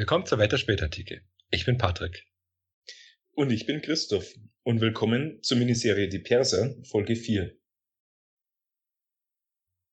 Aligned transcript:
Willkommen 0.00 0.24
zur 0.24 0.38
Wetter 0.38 0.56
Spätartikel. 0.56 1.20
Ich 1.50 1.66
bin 1.66 1.76
Patrick. 1.76 2.24
Und 3.32 3.50
ich 3.50 3.66
bin 3.66 3.82
Christoph. 3.82 4.32
Und 4.62 4.80
willkommen 4.80 5.42
zur 5.42 5.58
Miniserie 5.58 6.08
Die 6.08 6.18
Perser, 6.18 6.74
Folge 6.84 7.14
4. 7.14 7.54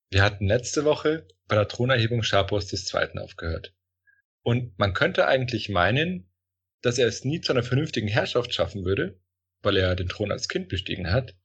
Wir 0.09 0.23
hatten 0.23 0.47
letzte 0.47 0.85
Woche 0.85 1.27
bei 1.49 1.55
der 1.55 1.67
Thronerhebung 1.67 2.23
Schapurs 2.23 2.71
II. 2.71 3.19
aufgehört. 3.19 3.75
Und 4.43 4.79
man 4.79 4.93
könnte 4.93 5.27
eigentlich 5.27 5.67
meinen, 5.67 6.31
dass 6.81 6.97
er 6.97 7.07
es 7.07 7.25
nie 7.25 7.41
zu 7.41 7.51
einer 7.51 7.63
vernünftigen 7.63 8.07
Herrschaft 8.07 8.53
schaffen 8.53 8.85
würde, 8.85 9.19
weil 9.61 9.75
er 9.75 9.93
den 9.97 10.07
Thron 10.07 10.31
als 10.31 10.47
Kind 10.47 10.69
bestiegen 10.69 11.11
hat. 11.11 11.35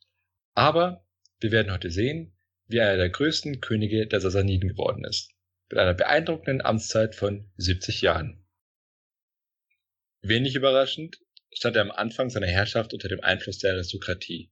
Aber 0.54 1.04
wir 1.40 1.50
werden 1.50 1.72
heute 1.72 1.90
sehen, 1.90 2.38
wie 2.68 2.76
er 2.76 2.90
einer 2.90 2.98
der 2.98 3.10
größten 3.10 3.60
Könige 3.60 4.06
der 4.06 4.20
Sassaniden 4.20 4.68
geworden 4.68 5.04
ist, 5.04 5.32
mit 5.68 5.80
einer 5.80 5.94
beeindruckenden 5.94 6.64
Amtszeit 6.64 7.16
von 7.16 7.50
70 7.56 8.02
Jahren. 8.02 8.38
Wenig 10.22 10.54
überraschend 10.54 11.18
stand 11.52 11.76
er 11.76 11.82
am 11.82 11.90
Anfang 11.90 12.30
seiner 12.30 12.46
Herrschaft 12.46 12.94
unter 12.94 13.08
dem 13.08 13.20
Einfluss 13.20 13.58
der 13.58 13.72
Aristokratie. 13.72 14.50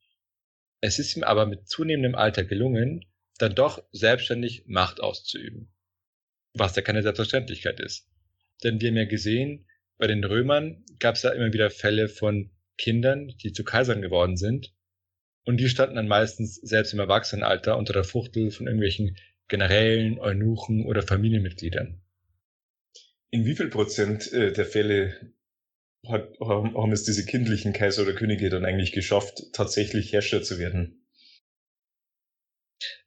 Es 0.81 0.99
ist 0.99 1.17
ihm 1.17 1.23
aber 1.23 1.47
mit 1.47 1.69
zunehmendem 1.69 2.17
Alter 2.17 2.45
gelungen, 2.45 3.05
dann 3.39 3.55
doch 3.55 3.83
selbstständig 3.93 4.65
Macht 4.67 5.01
auszuüben. 5.01 5.73
Was 6.55 6.75
ja 6.75 6.83
keine 6.83 7.03
Selbstverständlichkeit 7.03 7.79
ist. 7.79 8.09
Denn 8.65 8.81
wir 8.81 8.89
haben 8.89 8.97
ja 8.97 9.05
gesehen, 9.05 9.67
bei 9.97 10.09
den 10.09 10.25
Römern 10.25 10.85
gab 10.99 11.15
es 11.15 11.23
ja 11.23 11.31
immer 11.31 11.53
wieder 11.53 11.71
Fälle 11.71 12.09
von 12.09 12.51
Kindern, 12.77 13.29
die 13.43 13.53
zu 13.53 13.63
Kaisern 13.63 14.03
geworden 14.03 14.37
sind 14.37 14.75
und 15.45 15.59
die 15.59 15.69
standen 15.69 15.97
dann 15.97 16.09
meistens 16.09 16.57
selbst 16.57 16.93
im 16.93 16.99
Erwachsenenalter 16.99 17.77
unter 17.77 17.93
der 17.93 18.05
Fuchtel 18.05 18.51
von 18.51 18.67
irgendwelchen 18.67 19.17
Generälen, 19.49 20.19
Eunuchen 20.19 20.85
oder 20.85 21.03
Familienmitgliedern. 21.03 22.01
In 23.31 23.45
wie 23.45 23.55
viel 23.55 23.69
Prozent 23.69 24.33
äh, 24.33 24.53
der 24.53 24.67
Fälle 24.67 25.33
hat, 26.07 26.39
haben 26.41 26.93
es 26.93 27.05
diese 27.05 27.25
kindlichen 27.25 27.73
Kaiser 27.73 28.03
oder 28.03 28.15
Könige 28.15 28.49
dann 28.49 28.65
eigentlich 28.65 28.93
geschafft, 28.93 29.43
tatsächlich 29.53 30.13
Herrscher 30.13 30.43
zu 30.43 30.59
werden? 30.59 31.07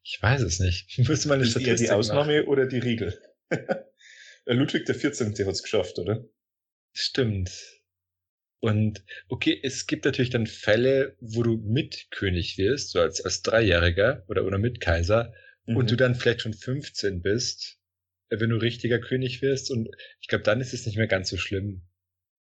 Ich 0.03 0.21
weiß 0.21 0.41
es 0.41 0.59
nicht. 0.59 0.85
Ich 0.89 1.07
müsste 1.07 1.27
mal 1.27 1.35
eine 1.35 1.43
Ist 1.43 1.55
eher 1.55 1.75
die 1.75 1.89
Ausnahme 1.89 2.37
machen. 2.37 2.47
oder 2.47 2.67
die 2.67 2.79
Regel? 2.79 3.19
Ludwig 4.45 4.85
der 4.85 4.95
14. 4.95 5.29
hat 5.31 5.47
es 5.47 5.63
geschafft, 5.63 5.97
oder? 5.97 6.23
Stimmt. 6.91 7.51
Und 8.59 9.03
okay, 9.27 9.59
es 9.61 9.87
gibt 9.87 10.05
natürlich 10.05 10.29
dann 10.29 10.47
Fälle, 10.47 11.17
wo 11.19 11.43
du 11.43 11.57
Mitkönig 11.57 12.57
wirst, 12.57 12.91
so 12.91 12.99
als, 12.99 13.19
als 13.23 13.41
Dreijähriger 13.41 14.23
oder, 14.27 14.45
oder 14.45 14.57
Mitkaiser, 14.57 15.33
mhm. 15.65 15.77
und 15.77 15.91
du 15.91 15.97
dann 15.97 16.15
vielleicht 16.15 16.41
schon 16.41 16.53
15 16.53 17.21
bist, 17.21 17.79
äh, 18.29 18.39
wenn 18.39 18.51
du 18.51 18.57
richtiger 18.57 18.99
König 18.99 19.41
wirst. 19.41 19.71
Und 19.71 19.89
ich 20.21 20.27
glaube, 20.27 20.43
dann 20.43 20.61
ist 20.61 20.73
es 20.73 20.85
nicht 20.85 20.97
mehr 20.97 21.07
ganz 21.07 21.29
so 21.29 21.37
schlimm. 21.37 21.81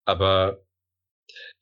Aber 0.05 0.66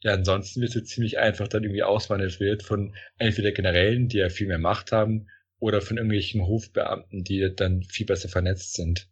ja, 0.01 0.13
ansonsten 0.13 0.61
wird 0.61 0.75
es 0.75 0.89
ziemlich 0.89 1.19
einfach 1.19 1.47
dann 1.47 1.63
irgendwie 1.63 1.83
ausmanövriert 1.83 2.63
von 2.63 2.95
entweder 3.17 3.51
Generälen, 3.51 4.07
die 4.07 4.17
ja 4.17 4.29
viel 4.29 4.47
mehr 4.47 4.59
Macht 4.59 4.91
haben, 4.91 5.29
oder 5.59 5.81
von 5.81 5.97
irgendwelchen 5.97 6.45
Hofbeamten, 6.45 7.23
die 7.23 7.53
dann 7.53 7.83
viel 7.83 8.05
besser 8.05 8.29
vernetzt 8.29 8.73
sind. 8.73 9.09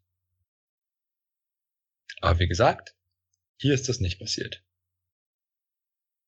Aber 2.22 2.39
wie 2.39 2.47
gesagt, 2.47 2.95
hier 3.58 3.73
ist 3.73 3.89
das 3.89 4.00
nicht 4.00 4.19
passiert. 4.19 4.64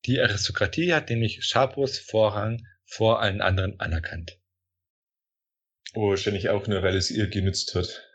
Die 0.05 0.19
Aristokratie 0.19 0.93
hat 0.93 1.09
nämlich 1.09 1.45
Schapurs 1.45 1.99
Vorrang 1.99 2.65
vor 2.85 3.21
allen 3.21 3.41
anderen 3.41 3.79
anerkannt. 3.79 4.39
Oh, 5.93 6.09
wahrscheinlich 6.09 6.49
auch 6.49 6.67
nur, 6.67 6.83
weil 6.83 6.95
es 6.95 7.11
ihr 7.11 7.27
genützt 7.27 7.75
hat. 7.75 8.08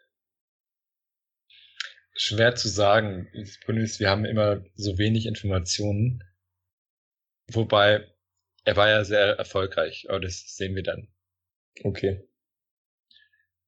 Schwer 2.14 2.54
zu 2.54 2.68
sagen. 2.68 3.28
Das 3.34 3.58
Problem 3.60 3.84
ist, 3.84 4.00
wir 4.00 4.08
haben 4.08 4.24
immer 4.24 4.64
so 4.74 4.98
wenig 4.98 5.26
Informationen. 5.26 6.22
Wobei, 7.48 8.08
er 8.64 8.76
war 8.76 8.88
ja 8.88 9.04
sehr 9.04 9.36
erfolgreich, 9.36 10.06
aber 10.08 10.20
das 10.20 10.56
sehen 10.56 10.74
wir 10.74 10.82
dann. 10.82 11.08
Okay. 11.82 12.26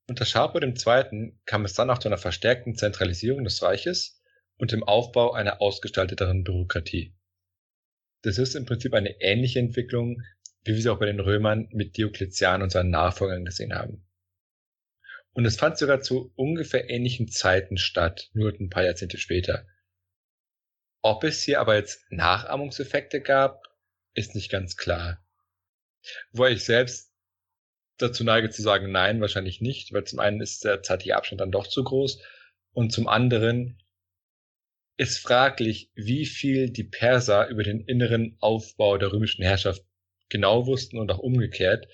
Unter 0.08 0.24
Schapur 0.24 0.62
II. 0.62 1.32
kam 1.44 1.64
es 1.64 1.74
dann 1.74 1.90
auch 1.90 1.98
zu 1.98 2.08
einer 2.08 2.18
verstärkten 2.18 2.76
Zentralisierung 2.76 3.42
des 3.42 3.60
Reiches 3.62 4.22
und 4.56 4.70
dem 4.70 4.84
Aufbau 4.84 5.32
einer 5.32 5.60
ausgestalteteren 5.60 6.44
Bürokratie. 6.44 7.14
Das 8.22 8.38
ist 8.38 8.54
im 8.54 8.66
Prinzip 8.66 8.94
eine 8.94 9.20
ähnliche 9.20 9.58
Entwicklung, 9.58 10.22
wie 10.62 10.74
wir 10.74 10.80
sie 10.80 10.88
auch 10.88 10.98
bei 10.98 11.06
den 11.06 11.20
Römern 11.20 11.68
mit 11.72 11.96
Diokletian 11.96 12.62
und 12.62 12.70
seinen 12.70 12.90
Nachfolgern 12.90 13.44
gesehen 13.44 13.74
haben. 13.74 14.05
Und 15.36 15.44
es 15.44 15.56
fand 15.56 15.76
sogar 15.76 16.00
zu 16.00 16.32
ungefähr 16.34 16.88
ähnlichen 16.88 17.28
Zeiten 17.28 17.76
statt, 17.76 18.30
nur 18.32 18.54
ein 18.58 18.70
paar 18.70 18.84
Jahrzehnte 18.84 19.18
später. 19.18 19.66
Ob 21.02 21.24
es 21.24 21.42
hier 21.42 21.60
aber 21.60 21.74
jetzt 21.74 22.10
Nachahmungseffekte 22.10 23.20
gab, 23.20 23.68
ist 24.14 24.34
nicht 24.34 24.50
ganz 24.50 24.78
klar. 24.78 25.22
Wo 26.32 26.46
ich 26.46 26.64
selbst 26.64 27.12
dazu 27.98 28.24
neige 28.24 28.48
zu 28.48 28.62
sagen, 28.62 28.90
nein, 28.90 29.20
wahrscheinlich 29.20 29.60
nicht, 29.60 29.92
weil 29.92 30.04
zum 30.04 30.20
einen 30.20 30.40
ist 30.40 30.64
der 30.64 30.82
zeitliche 30.82 31.16
Abstand 31.16 31.42
dann 31.42 31.52
doch 31.52 31.66
zu 31.66 31.84
groß 31.84 32.18
und 32.72 32.90
zum 32.90 33.06
anderen 33.06 33.78
ist 34.96 35.18
fraglich, 35.18 35.90
wie 35.94 36.24
viel 36.24 36.70
die 36.70 36.84
Perser 36.84 37.48
über 37.48 37.62
den 37.62 37.82
inneren 37.82 38.38
Aufbau 38.40 38.96
der 38.96 39.12
römischen 39.12 39.44
Herrschaft 39.44 39.84
genau 40.30 40.66
wussten 40.66 40.98
und 40.98 41.10
auch 41.10 41.18
umgekehrt. 41.18 41.88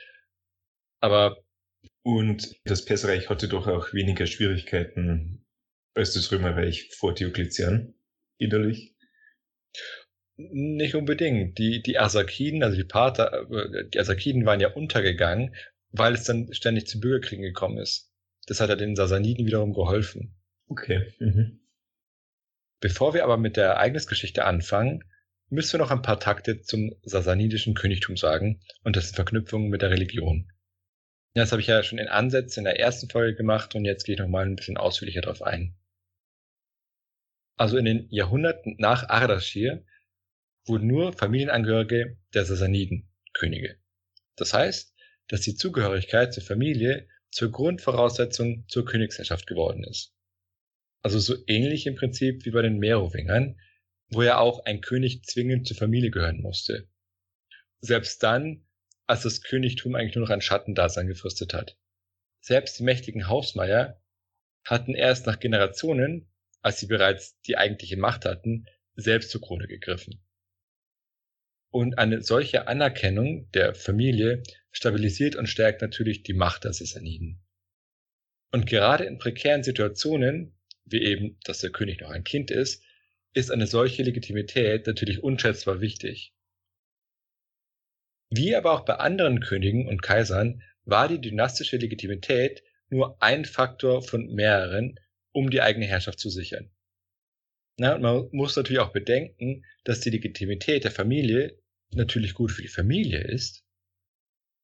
Aber 1.00 1.41
und 2.02 2.56
das 2.64 2.84
Perserreich 2.84 3.30
hatte 3.30 3.48
doch 3.48 3.66
auch 3.66 3.92
weniger 3.92 4.26
Schwierigkeiten 4.26 5.44
als 5.94 6.14
das 6.14 6.32
Römerreich 6.32 6.90
vor 6.96 7.14
Diokletian 7.14 7.94
innerlich. 8.38 8.94
Nicht 10.36 10.94
unbedingt. 10.94 11.58
Die, 11.58 11.82
die 11.82 11.98
Arsakiden, 11.98 12.62
also 12.62 12.76
die 12.76 12.84
Parther, 12.84 13.46
äh, 13.50 13.88
die 13.88 13.98
Arsakiden 13.98 14.46
waren 14.46 14.60
ja 14.60 14.72
untergegangen, 14.72 15.54
weil 15.90 16.14
es 16.14 16.24
dann 16.24 16.52
ständig 16.52 16.86
zu 16.86 17.00
Bürgerkriegen 17.00 17.44
gekommen 17.44 17.78
ist. 17.78 18.10
Das 18.46 18.60
hat 18.60 18.70
ja 18.70 18.76
den 18.76 18.96
Sasaniden 18.96 19.46
wiederum 19.46 19.72
geholfen. 19.72 20.34
Okay. 20.66 21.12
Mhm. 21.18 21.60
Bevor 22.80 23.14
wir 23.14 23.22
aber 23.22 23.36
mit 23.36 23.56
der 23.56 23.66
Ereignisgeschichte 23.66 24.44
anfangen, 24.44 25.04
müssen 25.50 25.74
wir 25.74 25.78
noch 25.78 25.90
ein 25.92 26.02
paar 26.02 26.18
Takte 26.18 26.62
zum 26.62 26.96
sasanidischen 27.02 27.74
Königtum 27.74 28.16
sagen 28.16 28.60
und 28.82 28.96
dessen 28.96 29.14
Verknüpfungen 29.14 29.68
mit 29.68 29.82
der 29.82 29.90
Religion. 29.90 30.50
Das 31.34 31.50
habe 31.50 31.62
ich 31.62 31.68
ja 31.68 31.82
schon 31.82 31.98
in 31.98 32.08
Ansätzen 32.08 32.60
in 32.60 32.64
der 32.64 32.78
ersten 32.78 33.08
Folge 33.08 33.36
gemacht 33.36 33.74
und 33.74 33.84
jetzt 33.84 34.04
gehe 34.04 34.14
ich 34.14 34.20
nochmal 34.20 34.44
ein 34.44 34.56
bisschen 34.56 34.76
ausführlicher 34.76 35.22
darauf 35.22 35.42
ein. 35.42 35.74
Also 37.56 37.76
in 37.78 37.84
den 37.84 38.06
Jahrhunderten 38.10 38.76
nach 38.78 39.08
Ardaschir 39.08 39.84
wurden 40.66 40.86
nur 40.86 41.12
Familienangehörige 41.12 42.18
der 42.34 42.44
Sasaniden 42.44 43.10
Könige. 43.32 43.78
Das 44.36 44.52
heißt, 44.52 44.94
dass 45.28 45.40
die 45.40 45.54
Zugehörigkeit 45.54 46.34
zur 46.34 46.42
Familie 46.42 47.08
zur 47.30 47.50
Grundvoraussetzung 47.50 48.66
zur 48.68 48.84
Königsherrschaft 48.84 49.46
geworden 49.46 49.84
ist. 49.84 50.14
Also 51.02 51.18
so 51.18 51.36
ähnlich 51.46 51.86
im 51.86 51.94
Prinzip 51.94 52.44
wie 52.44 52.50
bei 52.50 52.62
den 52.62 52.78
Merowingern, 52.78 53.58
wo 54.10 54.22
ja 54.22 54.38
auch 54.38 54.64
ein 54.66 54.82
König 54.82 55.24
zwingend 55.24 55.66
zur 55.66 55.76
Familie 55.76 56.10
gehören 56.10 56.42
musste. 56.42 56.88
Selbst 57.80 58.22
dann, 58.22 58.66
als 59.06 59.22
das 59.22 59.42
Königtum 59.42 59.94
eigentlich 59.94 60.14
nur 60.14 60.24
noch 60.24 60.32
ein 60.32 60.40
Schattendasein 60.40 61.06
gefristet 61.06 61.54
hat. 61.54 61.76
Selbst 62.40 62.78
die 62.78 62.82
mächtigen 62.82 63.28
Hausmeier 63.28 64.00
hatten 64.64 64.94
erst 64.94 65.26
nach 65.26 65.38
Generationen, 65.38 66.28
als 66.60 66.80
sie 66.80 66.86
bereits 66.86 67.40
die 67.42 67.56
eigentliche 67.56 67.96
Macht 67.96 68.24
hatten, 68.24 68.66
selbst 68.94 69.30
zur 69.30 69.40
Krone 69.40 69.66
gegriffen. 69.66 70.24
Und 71.70 71.98
eine 71.98 72.22
solche 72.22 72.68
Anerkennung 72.68 73.50
der 73.52 73.74
Familie 73.74 74.42
stabilisiert 74.70 75.36
und 75.36 75.46
stärkt 75.46 75.82
natürlich 75.82 76.22
die 76.22 76.34
Macht 76.34 76.64
der 76.64 76.72
Sassaniden. 76.72 77.42
Und 78.50 78.66
gerade 78.66 79.04
in 79.04 79.18
prekären 79.18 79.62
Situationen, 79.62 80.54
wie 80.84 81.02
eben, 81.02 81.38
dass 81.44 81.60
der 81.60 81.70
König 81.70 82.00
noch 82.00 82.10
ein 82.10 82.24
Kind 82.24 82.50
ist, 82.50 82.84
ist 83.32 83.50
eine 83.50 83.66
solche 83.66 84.02
Legitimität 84.02 84.86
natürlich 84.86 85.22
unschätzbar 85.22 85.80
wichtig. 85.80 86.34
Wie 88.34 88.56
aber 88.56 88.72
auch 88.72 88.86
bei 88.86 88.94
anderen 88.94 89.40
Königen 89.40 89.86
und 89.86 90.02
Kaisern 90.02 90.62
war 90.84 91.06
die 91.06 91.20
dynastische 91.20 91.76
Legitimität 91.76 92.62
nur 92.88 93.22
ein 93.22 93.44
Faktor 93.44 94.02
von 94.02 94.26
mehreren, 94.32 94.98
um 95.32 95.50
die 95.50 95.60
eigene 95.60 95.84
Herrschaft 95.84 96.18
zu 96.18 96.30
sichern. 96.30 96.70
Na, 97.76 97.94
und 97.94 98.00
man 98.00 98.28
muss 98.32 98.56
natürlich 98.56 98.80
auch 98.80 98.92
bedenken, 98.92 99.66
dass 99.84 100.00
die 100.00 100.08
Legitimität 100.08 100.84
der 100.84 100.90
Familie 100.90 101.58
natürlich 101.90 102.32
gut 102.32 102.52
für 102.52 102.62
die 102.62 102.68
Familie 102.68 103.20
ist, 103.22 103.66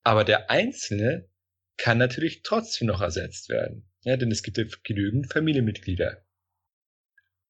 aber 0.03 0.25
der 0.25 0.49
Einzelne 0.51 1.29
kann 1.77 1.99
natürlich 1.99 2.43
trotzdem 2.43 2.89
noch 2.89 3.03
ersetzt 3.03 3.51
werden. 3.51 3.87
Ja, 4.01 4.17
denn 4.17 4.31
es 4.31 4.43
gibt 4.43 4.57
ja 4.57 4.65
genügend 4.83 5.31
Familienmitglieder. 5.31 6.25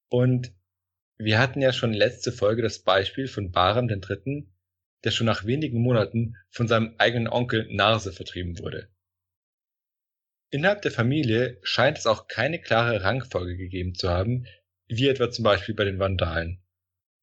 Und 0.09 0.53
wir 1.17 1.39
hatten 1.39 1.61
ja 1.61 1.73
schon 1.73 1.93
letzte 1.93 2.33
Folge 2.33 2.63
das 2.63 2.81
Beispiel 2.81 3.29
von 3.29 3.53
Baram 3.53 3.89
III., 3.89 4.49
der 5.05 5.11
schon 5.11 5.27
nach 5.27 5.45
wenigen 5.45 5.81
Monaten 5.81 6.37
von 6.51 6.69
seinem 6.69 6.95
eigenen 6.99 7.29
Onkel 7.29 7.67
Narse 7.71 8.13
vertrieben 8.13 8.59
wurde. 8.59 8.89
Innerhalb 10.51 10.83
der 10.83 10.91
Familie 10.91 11.59
scheint 11.63 11.99
es 11.99 12.07
auch 12.07 12.27
keine 12.27 12.61
klare 12.61 13.03
Rangfolge 13.03 13.57
gegeben 13.57 13.95
zu 13.95 14.09
haben, 14.09 14.47
wie 14.89 15.09
etwa 15.09 15.31
zum 15.31 15.45
Beispiel 15.45 15.75
bei 15.75 15.85
den 15.85 15.99
Vandalen. 15.99 16.63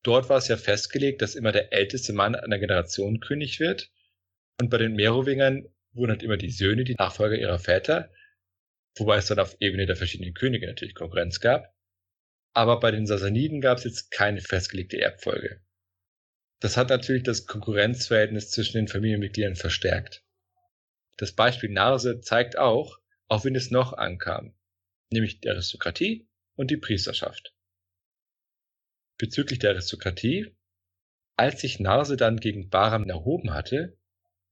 Dort 0.03 0.29
war 0.29 0.37
es 0.37 0.47
ja 0.47 0.57
festgelegt, 0.57 1.23
dass 1.23 1.33
immer 1.33 1.51
der 1.51 1.73
älteste 1.73 2.13
Mann 2.13 2.35
einer 2.35 2.59
Generation 2.59 3.19
König 3.19 3.59
wird. 3.59 3.91
Und 4.61 4.69
bei 4.69 4.77
den 4.77 4.93
Merowingern 4.93 5.67
wurden 5.93 6.11
halt 6.11 6.21
immer 6.21 6.37
die 6.37 6.51
Söhne, 6.51 6.83
die 6.83 6.93
Nachfolger 6.93 7.35
ihrer 7.35 7.57
Väter, 7.57 8.11
wobei 8.97 9.17
es 9.17 9.25
dann 9.25 9.39
auf 9.39 9.57
Ebene 9.59 9.87
der 9.87 9.95
verschiedenen 9.95 10.35
Könige 10.35 10.67
natürlich 10.67 10.93
Konkurrenz 10.93 11.39
gab. 11.39 11.73
Aber 12.53 12.79
bei 12.79 12.91
den 12.91 13.07
Sassaniden 13.07 13.59
gab 13.59 13.79
es 13.79 13.83
jetzt 13.83 14.11
keine 14.11 14.41
festgelegte 14.41 15.01
Erbfolge. 15.01 15.64
Das 16.65 16.77
hat 16.77 16.89
natürlich 16.89 17.21
das 17.21 17.45
Konkurrenzverhältnis 17.45 18.49
zwischen 18.49 18.77
den 18.77 18.87
Familienmitgliedern 18.87 19.55
verstärkt. 19.55 20.23
Das 21.15 21.31
Beispiel 21.31 21.69
Narse 21.69 22.21
zeigt 22.21 22.57
auch, 22.57 22.97
auf 23.27 23.45
wen 23.45 23.53
es 23.53 23.69
noch 23.69 23.93
ankam, 23.93 24.55
nämlich 25.11 25.41
die 25.41 25.49
Aristokratie 25.51 26.27
und 26.55 26.71
die 26.71 26.77
Priesterschaft. 26.77 27.53
Bezüglich 29.19 29.59
der 29.59 29.69
Aristokratie, 29.69 30.55
als 31.35 31.61
sich 31.61 31.79
Narse 31.79 32.17
dann 32.17 32.39
gegen 32.39 32.71
Bahram 32.71 33.07
erhoben 33.07 33.53
hatte, 33.53 33.95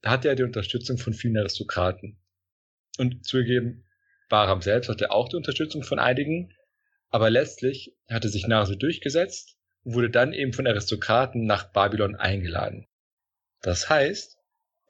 hatte 0.05 0.27
er 0.27 0.35
die 0.35 0.43
Unterstützung 0.43 0.99
von 0.99 1.15
vielen 1.15 1.39
Aristokraten. 1.39 2.21
Und 2.99 3.25
zugegeben, 3.25 3.85
Bahram 4.29 4.61
selbst 4.61 4.87
hatte 4.87 5.09
auch 5.09 5.29
die 5.29 5.37
Unterstützung 5.37 5.81
von 5.81 5.97
einigen, 5.97 6.53
aber 7.09 7.31
letztlich 7.31 7.97
hatte 8.07 8.29
sich 8.29 8.45
Narse 8.45 8.77
durchgesetzt 8.77 9.57
wurde 9.83 10.09
dann 10.09 10.33
eben 10.33 10.53
von 10.53 10.67
Aristokraten 10.67 11.45
nach 11.45 11.71
Babylon 11.71 12.15
eingeladen. 12.15 12.87
Das 13.61 13.89
heißt, 13.89 14.37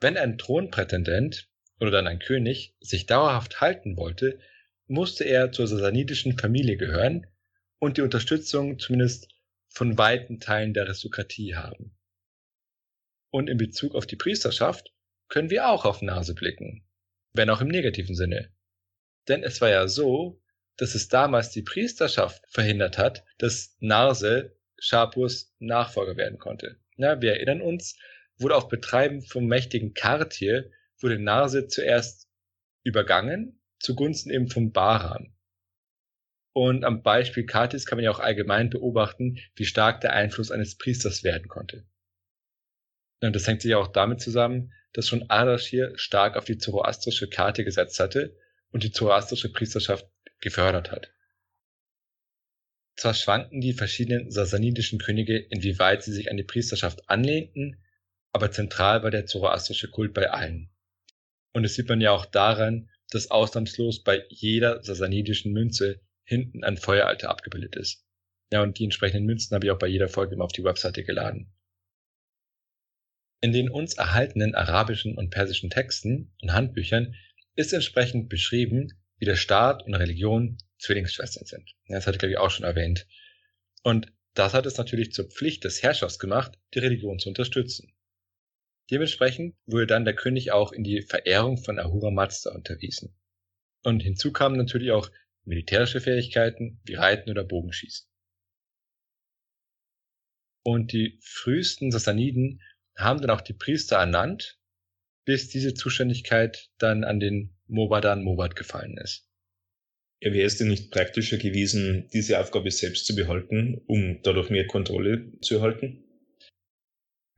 wenn 0.00 0.16
ein 0.16 0.38
Thronprätendent 0.38 1.48
oder 1.80 1.90
dann 1.90 2.06
ein 2.06 2.18
König 2.18 2.76
sich 2.80 3.06
dauerhaft 3.06 3.60
halten 3.60 3.96
wollte, 3.96 4.38
musste 4.86 5.24
er 5.24 5.52
zur 5.52 5.66
sasanidischen 5.66 6.38
Familie 6.38 6.76
gehören 6.76 7.26
und 7.78 7.96
die 7.96 8.02
Unterstützung 8.02 8.78
zumindest 8.78 9.28
von 9.68 9.98
weiten 9.98 10.40
Teilen 10.40 10.74
der 10.74 10.84
Aristokratie 10.84 11.56
haben. 11.56 11.96
Und 13.30 13.48
in 13.48 13.58
Bezug 13.58 13.94
auf 13.94 14.06
die 14.06 14.16
Priesterschaft 14.16 14.92
können 15.28 15.50
wir 15.50 15.68
auch 15.68 15.84
auf 15.84 16.02
Nase 16.02 16.34
blicken, 16.34 16.86
wenn 17.32 17.50
auch 17.50 17.60
im 17.60 17.68
negativen 17.68 18.14
Sinne. 18.14 18.52
Denn 19.26 19.42
es 19.42 19.60
war 19.60 19.70
ja 19.70 19.88
so, 19.88 20.40
dass 20.76 20.94
es 20.94 21.08
damals 21.08 21.50
die 21.50 21.62
Priesterschaft 21.62 22.44
verhindert 22.48 22.98
hat, 22.98 23.24
dass 23.38 23.76
Narse 23.80 24.56
Schapurs 24.84 25.54
Nachfolger 25.58 26.16
werden 26.16 26.38
konnte. 26.38 26.76
Ja, 26.96 27.20
wir 27.20 27.32
erinnern 27.32 27.62
uns, 27.62 27.96
wurde 28.38 28.56
auf 28.56 28.68
Betreiben 28.68 29.22
vom 29.22 29.46
mächtigen 29.46 29.94
Kartir, 29.94 30.70
wurde 31.00 31.18
Narse 31.18 31.66
zuerst 31.68 32.28
übergangen, 32.82 33.60
zugunsten 33.78 34.30
eben 34.30 34.48
vom 34.48 34.72
Bahram. 34.72 35.34
Und 36.52 36.84
am 36.84 37.02
Beispiel 37.02 37.46
Katis 37.46 37.86
kann 37.86 37.96
man 37.96 38.04
ja 38.04 38.10
auch 38.10 38.20
allgemein 38.20 38.70
beobachten, 38.70 39.38
wie 39.56 39.64
stark 39.64 40.02
der 40.02 40.12
Einfluss 40.12 40.50
eines 40.50 40.76
Priesters 40.76 41.24
werden 41.24 41.48
konnte. 41.48 41.84
Und 43.20 43.34
das 43.34 43.46
hängt 43.48 43.62
sich 43.62 43.70
ja 43.70 43.78
auch 43.78 43.88
damit 43.88 44.20
zusammen, 44.20 44.72
dass 44.92 45.08
schon 45.08 45.28
Ardashir 45.30 45.92
stark 45.96 46.36
auf 46.36 46.44
die 46.44 46.58
zoroastrische 46.58 47.28
Karte 47.28 47.64
gesetzt 47.64 47.98
hatte 47.98 48.36
und 48.70 48.84
die 48.84 48.92
zoroastrische 48.92 49.50
Priesterschaft 49.50 50.06
gefördert 50.40 50.92
hat. 50.92 51.12
Zwar 52.96 53.14
schwankten 53.14 53.60
die 53.60 53.72
verschiedenen 53.72 54.30
sasanidischen 54.30 54.98
Könige, 54.98 55.36
inwieweit 55.36 56.02
sie 56.02 56.12
sich 56.12 56.30
an 56.30 56.36
die 56.36 56.44
Priesterschaft 56.44 57.08
anlehnten, 57.08 57.82
aber 58.32 58.50
zentral 58.50 59.02
war 59.02 59.10
der 59.10 59.26
zoroastrische 59.26 59.88
Kult 59.88 60.14
bei 60.14 60.30
allen. 60.30 60.70
Und 61.52 61.62
das 61.62 61.74
sieht 61.74 61.88
man 61.88 62.00
ja 62.00 62.12
auch 62.12 62.26
daran, 62.26 62.90
dass 63.10 63.30
ausnahmslos 63.30 64.02
bei 64.02 64.24
jeder 64.28 64.82
sasanidischen 64.82 65.52
Münze 65.52 66.00
hinten 66.24 66.64
ein 66.64 66.76
Feueralter 66.76 67.30
abgebildet 67.30 67.76
ist. 67.76 68.04
Ja, 68.52 68.62
und 68.62 68.78
die 68.78 68.84
entsprechenden 68.84 69.26
Münzen 69.26 69.54
habe 69.54 69.66
ich 69.66 69.72
auch 69.72 69.78
bei 69.78 69.86
jeder 69.86 70.08
Folge 70.08 70.34
immer 70.34 70.44
auf 70.44 70.52
die 70.52 70.64
Webseite 70.64 71.04
geladen. 71.04 71.52
In 73.40 73.52
den 73.52 73.68
uns 73.68 73.94
erhaltenen 73.94 74.54
arabischen 74.54 75.16
und 75.16 75.30
persischen 75.30 75.70
Texten 75.70 76.32
und 76.40 76.52
Handbüchern 76.52 77.14
ist 77.56 77.72
entsprechend 77.72 78.28
beschrieben, 78.28 78.92
wie 79.18 79.26
der 79.26 79.36
Staat 79.36 79.84
und 79.84 79.94
Religion 79.94 80.58
Zwillingsschwestern 80.84 81.46
sind. 81.46 81.74
Das 81.88 82.06
hatte 82.06 82.16
ich, 82.16 82.18
glaube 82.20 82.32
ich, 82.32 82.38
auch 82.38 82.50
schon 82.50 82.64
erwähnt. 82.64 83.06
Und 83.82 84.12
das 84.34 84.54
hat 84.54 84.66
es 84.66 84.76
natürlich 84.76 85.12
zur 85.12 85.26
Pflicht 85.26 85.64
des 85.64 85.82
Herrschers 85.82 86.18
gemacht, 86.18 86.58
die 86.74 86.80
Religion 86.80 87.18
zu 87.18 87.28
unterstützen. 87.28 87.94
Dementsprechend 88.90 89.56
wurde 89.66 89.86
dann 89.86 90.04
der 90.04 90.14
König 90.14 90.52
auch 90.52 90.72
in 90.72 90.84
die 90.84 91.02
Verehrung 91.02 91.56
von 91.56 91.78
Ahura 91.78 92.10
Mazda 92.10 92.50
unterwiesen. 92.52 93.16
Und 93.82 94.00
hinzu 94.00 94.32
kamen 94.32 94.56
natürlich 94.56 94.90
auch 94.90 95.10
militärische 95.44 96.00
Fähigkeiten 96.00 96.80
wie 96.84 96.94
Reiten 96.94 97.30
oder 97.30 97.44
Bogenschießen. 97.44 98.06
Und 100.62 100.92
die 100.92 101.18
frühesten 101.22 101.90
Sassaniden 101.90 102.62
haben 102.96 103.20
dann 103.20 103.30
auch 103.30 103.42
die 103.42 103.52
Priester 103.52 103.96
ernannt, 103.96 104.58
bis 105.24 105.48
diese 105.48 105.74
Zuständigkeit 105.74 106.70
dann 106.78 107.04
an 107.04 107.20
den 107.20 107.56
Mobadan 107.66 108.22
Mobad 108.22 108.56
gefallen 108.56 108.96
ist. 108.98 109.28
Ja, 110.24 110.32
wäre 110.32 110.46
es 110.46 110.56
denn 110.56 110.68
nicht 110.68 110.90
praktischer 110.90 111.36
gewesen, 111.36 112.08
diese 112.12 112.40
Aufgabe 112.40 112.70
selbst 112.70 113.06
zu 113.06 113.14
behalten, 113.14 113.82
um 113.86 114.20
dadurch 114.22 114.50
mehr 114.50 114.66
Kontrolle 114.66 115.38
zu 115.40 115.56
erhalten? 115.56 116.02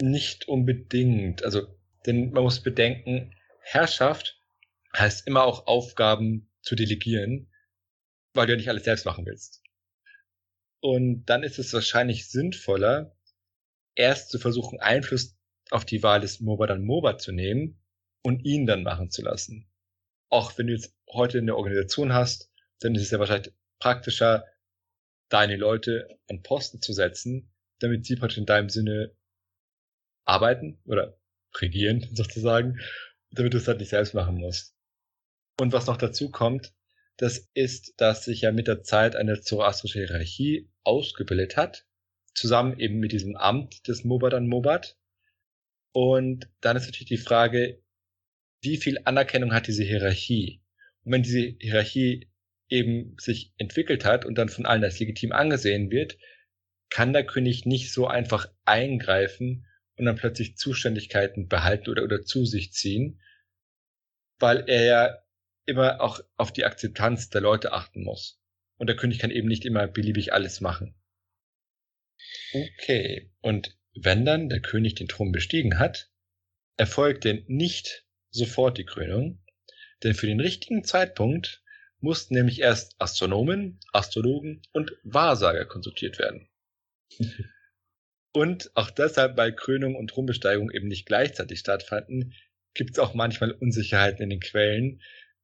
Nicht 0.00 0.48
unbedingt. 0.48 1.44
Also, 1.44 1.66
denn 2.06 2.30
man 2.30 2.44
muss 2.44 2.62
bedenken, 2.62 3.34
Herrschaft 3.60 4.40
heißt 4.96 5.26
immer 5.26 5.44
auch 5.44 5.66
Aufgaben 5.66 6.48
zu 6.62 6.76
delegieren 6.76 7.48
weil 8.36 8.46
du 8.46 8.52
ja 8.52 8.56
nicht 8.56 8.68
alles 8.68 8.84
selbst 8.84 9.06
machen 9.06 9.26
willst. 9.26 9.62
Und 10.80 11.24
dann 11.24 11.42
ist 11.42 11.58
es 11.58 11.72
wahrscheinlich 11.72 12.28
sinnvoller, 12.28 13.16
erst 13.94 14.30
zu 14.30 14.38
versuchen, 14.38 14.78
Einfluss 14.78 15.36
auf 15.70 15.84
die 15.84 16.02
Wahl 16.02 16.20
des 16.20 16.40
Moba 16.40 16.66
dann 16.66 16.84
Moba 16.84 17.18
zu 17.18 17.32
nehmen 17.32 17.82
und 18.22 18.44
ihn 18.44 18.66
dann 18.66 18.82
machen 18.82 19.10
zu 19.10 19.22
lassen. 19.22 19.68
Auch 20.28 20.56
wenn 20.58 20.66
du 20.66 20.74
jetzt 20.74 20.94
heute 21.10 21.38
eine 21.38 21.56
Organisation 21.56 22.12
hast, 22.12 22.52
dann 22.80 22.94
ist 22.94 23.02
es 23.02 23.10
ja 23.10 23.18
wahrscheinlich 23.18 23.52
praktischer, 23.78 24.44
deine 25.28 25.56
Leute 25.56 26.08
an 26.28 26.42
Posten 26.42 26.80
zu 26.80 26.92
setzen, 26.92 27.52
damit 27.80 28.06
sie 28.06 28.16
praktisch 28.16 28.38
in 28.38 28.46
deinem 28.46 28.68
Sinne 28.68 29.14
arbeiten 30.24 30.78
oder 30.84 31.18
regieren 31.60 32.08
sozusagen, 32.12 32.80
damit 33.30 33.54
du 33.54 33.58
es 33.58 33.68
halt 33.68 33.80
nicht 33.80 33.90
selbst 33.90 34.14
machen 34.14 34.36
musst. 34.36 34.74
Und 35.58 35.72
was 35.72 35.86
noch 35.86 35.96
dazu 35.96 36.30
kommt, 36.30 36.74
das 37.16 37.48
ist, 37.54 37.94
dass 37.96 38.24
sich 38.24 38.42
ja 38.42 38.52
mit 38.52 38.68
der 38.68 38.82
Zeit 38.82 39.16
eine 39.16 39.40
zoroastrische 39.40 40.00
Hierarchie 40.00 40.70
ausgebildet 40.84 41.56
hat, 41.56 41.86
zusammen 42.34 42.78
eben 42.78 42.98
mit 42.98 43.12
diesem 43.12 43.36
Amt 43.36 43.88
des 43.88 44.04
Mobadan 44.04 44.46
Mobat. 44.46 44.98
Und 45.92 46.50
dann 46.60 46.76
ist 46.76 46.84
natürlich 46.84 47.08
die 47.08 47.16
Frage, 47.16 47.82
wie 48.60 48.76
viel 48.76 48.98
Anerkennung 49.04 49.54
hat 49.54 49.66
diese 49.66 49.82
Hierarchie? 49.82 50.60
Und 51.04 51.12
wenn 51.12 51.22
diese 51.22 51.56
Hierarchie 51.58 52.28
eben 52.68 53.16
sich 53.18 53.52
entwickelt 53.58 54.04
hat 54.04 54.24
und 54.24 54.36
dann 54.36 54.48
von 54.48 54.66
allen 54.66 54.84
als 54.84 54.98
legitim 54.98 55.32
angesehen 55.32 55.90
wird, 55.90 56.18
kann 56.90 57.12
der 57.12 57.24
König 57.24 57.66
nicht 57.66 57.92
so 57.92 58.06
einfach 58.06 58.48
eingreifen 58.64 59.66
und 59.96 60.04
dann 60.04 60.16
plötzlich 60.16 60.56
Zuständigkeiten 60.56 61.48
behalten 61.48 61.90
oder, 61.90 62.02
oder 62.02 62.22
zu 62.22 62.44
sich 62.44 62.72
ziehen, 62.72 63.20
weil 64.38 64.64
er 64.68 64.84
ja 64.84 65.18
immer 65.64 66.00
auch 66.00 66.20
auf 66.36 66.52
die 66.52 66.64
Akzeptanz 66.64 67.28
der 67.28 67.40
Leute 67.40 67.72
achten 67.72 68.04
muss. 68.04 68.40
Und 68.78 68.88
der 68.88 68.96
König 68.96 69.18
kann 69.18 69.30
eben 69.30 69.48
nicht 69.48 69.64
immer 69.64 69.86
beliebig 69.86 70.32
alles 70.32 70.60
machen. 70.60 70.94
Okay, 72.52 73.32
und 73.40 73.76
wenn 73.94 74.24
dann 74.24 74.48
der 74.48 74.60
König 74.60 74.94
den 74.94 75.08
Thron 75.08 75.32
bestiegen 75.32 75.78
hat, 75.78 76.10
erfolgt 76.76 77.24
denn 77.24 77.44
nicht 77.48 78.06
sofort 78.30 78.78
die 78.78 78.84
Krönung, 78.84 79.42
denn 80.02 80.14
für 80.14 80.26
den 80.26 80.40
richtigen 80.40 80.84
Zeitpunkt 80.84 81.62
mussten 82.00 82.34
nämlich 82.34 82.60
erst 82.60 82.94
Astronomen, 82.98 83.80
Astrologen 83.92 84.62
und 84.72 84.92
Wahrsager 85.02 85.64
konsultiert 85.64 86.18
werden. 86.18 86.48
und 88.32 88.70
auch 88.74 88.90
deshalb, 88.90 89.36
weil 89.36 89.54
Krönung 89.54 89.96
und 89.96 90.10
Thronbesteigung 90.10 90.70
eben 90.70 90.88
nicht 90.88 91.06
gleichzeitig 91.06 91.60
stattfanden, 91.60 92.34
gibt 92.74 92.92
es 92.92 92.98
auch 92.98 93.14
manchmal 93.14 93.52
Unsicherheiten 93.52 94.22
in 94.22 94.30
den 94.30 94.40
Quellen, 94.40 95.00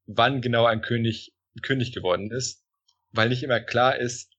wann 0.06 0.40
genau 0.40 0.66
ein 0.66 0.82
König 0.82 1.34
König 1.60 1.92
geworden 1.92 2.30
ist, 2.30 2.64
weil 3.10 3.28
nicht 3.28 3.42
immer 3.42 3.60
klar 3.60 3.98
ist, 3.98 4.32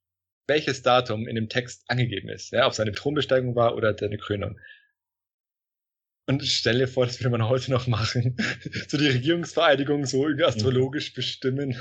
welches 0.47 0.81
Datum 0.81 1.27
in 1.27 1.35
dem 1.35 1.49
Text 1.49 1.83
angegeben 1.87 2.29
ist, 2.29 2.51
ja, 2.51 2.65
ob 2.65 2.73
seine 2.73 2.91
Thronbesteigung 2.91 3.55
war 3.55 3.75
oder 3.75 3.95
seine 3.97 4.17
Krönung. 4.17 4.59
Und 6.25 6.43
stell 6.43 6.79
dir 6.79 6.87
vor, 6.87 7.05
das 7.05 7.19
würde 7.19 7.31
man 7.31 7.49
heute 7.49 7.71
noch 7.71 7.87
machen. 7.87 8.37
so 8.87 8.97
die 8.97 9.07
Regierungsvereidigung 9.07 10.05
so 10.05 10.25
astrologisch 10.25 11.13
bestimmen. 11.13 11.75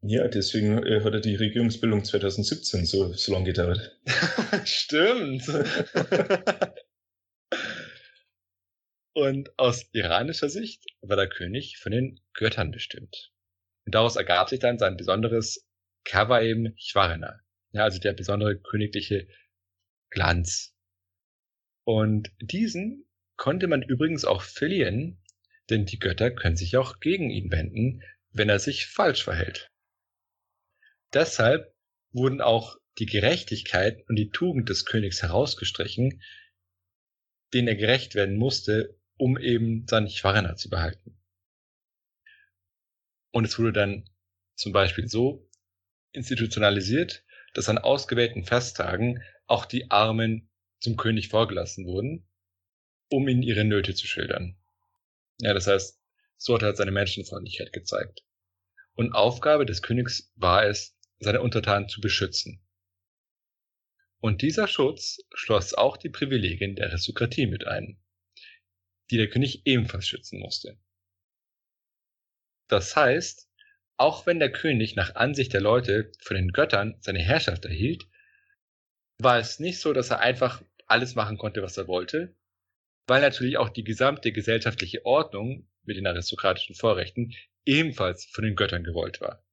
Ja, 0.00 0.26
deswegen 0.28 0.82
äh, 0.86 1.02
hat 1.02 1.12
er 1.12 1.20
die 1.20 1.36
Regierungsbildung 1.36 2.04
2017 2.04 2.84
so, 2.86 3.12
so 3.14 3.32
lange 3.32 3.46
gedauert. 3.46 3.98
Stimmt. 4.64 5.46
Und 9.14 9.58
aus 9.58 9.88
iranischer 9.92 10.48
Sicht 10.48 10.84
war 11.00 11.16
der 11.16 11.28
König 11.28 11.78
von 11.78 11.92
den 11.92 12.20
Göttern 12.32 12.70
bestimmt. 12.70 13.32
Und 13.86 13.94
daraus 13.94 14.16
ergab 14.16 14.48
sich 14.48 14.58
dann 14.60 14.78
sein 14.78 14.96
besonderes 14.96 15.66
Kawaim 16.04 16.74
Chwarena, 16.76 17.40
Ja, 17.72 17.84
also 17.84 17.98
der 17.98 18.12
besondere 18.12 18.58
königliche 18.58 19.28
Glanz. 20.10 20.74
Und 21.84 22.30
diesen 22.40 23.06
konnte 23.44 23.66
man 23.66 23.82
übrigens 23.82 24.24
auch 24.24 24.40
verlieren, 24.40 25.22
denn 25.68 25.84
die 25.84 25.98
Götter 25.98 26.30
können 26.30 26.56
sich 26.56 26.78
auch 26.78 26.98
gegen 26.98 27.28
ihn 27.28 27.52
wenden, 27.52 28.02
wenn 28.30 28.48
er 28.48 28.58
sich 28.58 28.86
falsch 28.86 29.22
verhält. 29.22 29.70
Deshalb 31.12 31.76
wurden 32.10 32.40
auch 32.40 32.78
die 32.96 33.04
Gerechtigkeit 33.04 34.02
und 34.08 34.16
die 34.16 34.30
Tugend 34.30 34.70
des 34.70 34.86
Königs 34.86 35.20
herausgestrichen, 35.20 36.22
denen 37.52 37.68
er 37.68 37.76
gerecht 37.76 38.14
werden 38.14 38.38
musste, 38.38 38.98
um 39.18 39.36
eben 39.36 39.86
seinen 39.88 40.08
Chwarana 40.08 40.56
zu 40.56 40.70
behalten. 40.70 41.14
Und 43.30 43.44
es 43.44 43.58
wurde 43.58 43.74
dann 43.74 44.08
zum 44.54 44.72
Beispiel 44.72 45.06
so 45.06 45.46
institutionalisiert, 46.12 47.26
dass 47.52 47.68
an 47.68 47.76
ausgewählten 47.76 48.44
Festtagen 48.44 49.22
auch 49.44 49.66
die 49.66 49.90
Armen 49.90 50.48
zum 50.80 50.96
König 50.96 51.28
vorgelassen 51.28 51.84
wurden, 51.84 52.26
um 53.10 53.28
ihnen 53.28 53.42
ihre 53.42 53.64
Nöte 53.64 53.94
zu 53.94 54.06
schildern. 54.06 54.56
Ja, 55.38 55.54
das 55.54 55.66
heißt, 55.66 56.00
so 56.36 56.60
hat 56.60 56.76
seine 56.76 56.90
Menschenfreundlichkeit 56.90 57.72
gezeigt. 57.72 58.24
Und 58.94 59.14
Aufgabe 59.14 59.66
des 59.66 59.82
Königs 59.82 60.32
war 60.36 60.66
es, 60.66 60.96
seine 61.18 61.40
Untertanen 61.40 61.88
zu 61.88 62.00
beschützen. 62.00 62.60
Und 64.20 64.42
dieser 64.42 64.68
Schutz 64.68 65.18
schloss 65.34 65.74
auch 65.74 65.96
die 65.96 66.08
Privilegien 66.08 66.76
der 66.76 66.86
Aristokratie 66.86 67.46
mit 67.46 67.66
ein, 67.66 68.00
die 69.10 69.16
der 69.16 69.28
König 69.28 69.66
ebenfalls 69.66 70.06
schützen 70.06 70.40
musste. 70.40 70.78
Das 72.68 72.96
heißt, 72.96 73.50
auch 73.96 74.26
wenn 74.26 74.38
der 74.38 74.50
König 74.50 74.96
nach 74.96 75.14
Ansicht 75.14 75.52
der 75.52 75.60
Leute 75.60 76.10
von 76.20 76.36
den 76.36 76.52
Göttern 76.52 76.96
seine 77.00 77.20
Herrschaft 77.20 77.64
erhielt, 77.64 78.06
war 79.18 79.38
es 79.38 79.60
nicht 79.60 79.78
so, 79.78 79.92
dass 79.92 80.10
er 80.10 80.20
einfach 80.20 80.62
alles 80.86 81.14
machen 81.14 81.38
konnte, 81.38 81.62
was 81.62 81.76
er 81.76 81.86
wollte, 81.86 82.34
weil 83.06 83.20
natürlich 83.20 83.58
auch 83.58 83.68
die 83.68 83.84
gesamte 83.84 84.32
gesellschaftliche 84.32 85.04
Ordnung 85.04 85.68
mit 85.84 85.96
den 85.96 86.06
aristokratischen 86.06 86.74
Vorrechten 86.74 87.34
ebenfalls 87.64 88.26
von 88.26 88.44
den 88.44 88.56
Göttern 88.56 88.84
gewollt 88.84 89.20
war. 89.20 89.44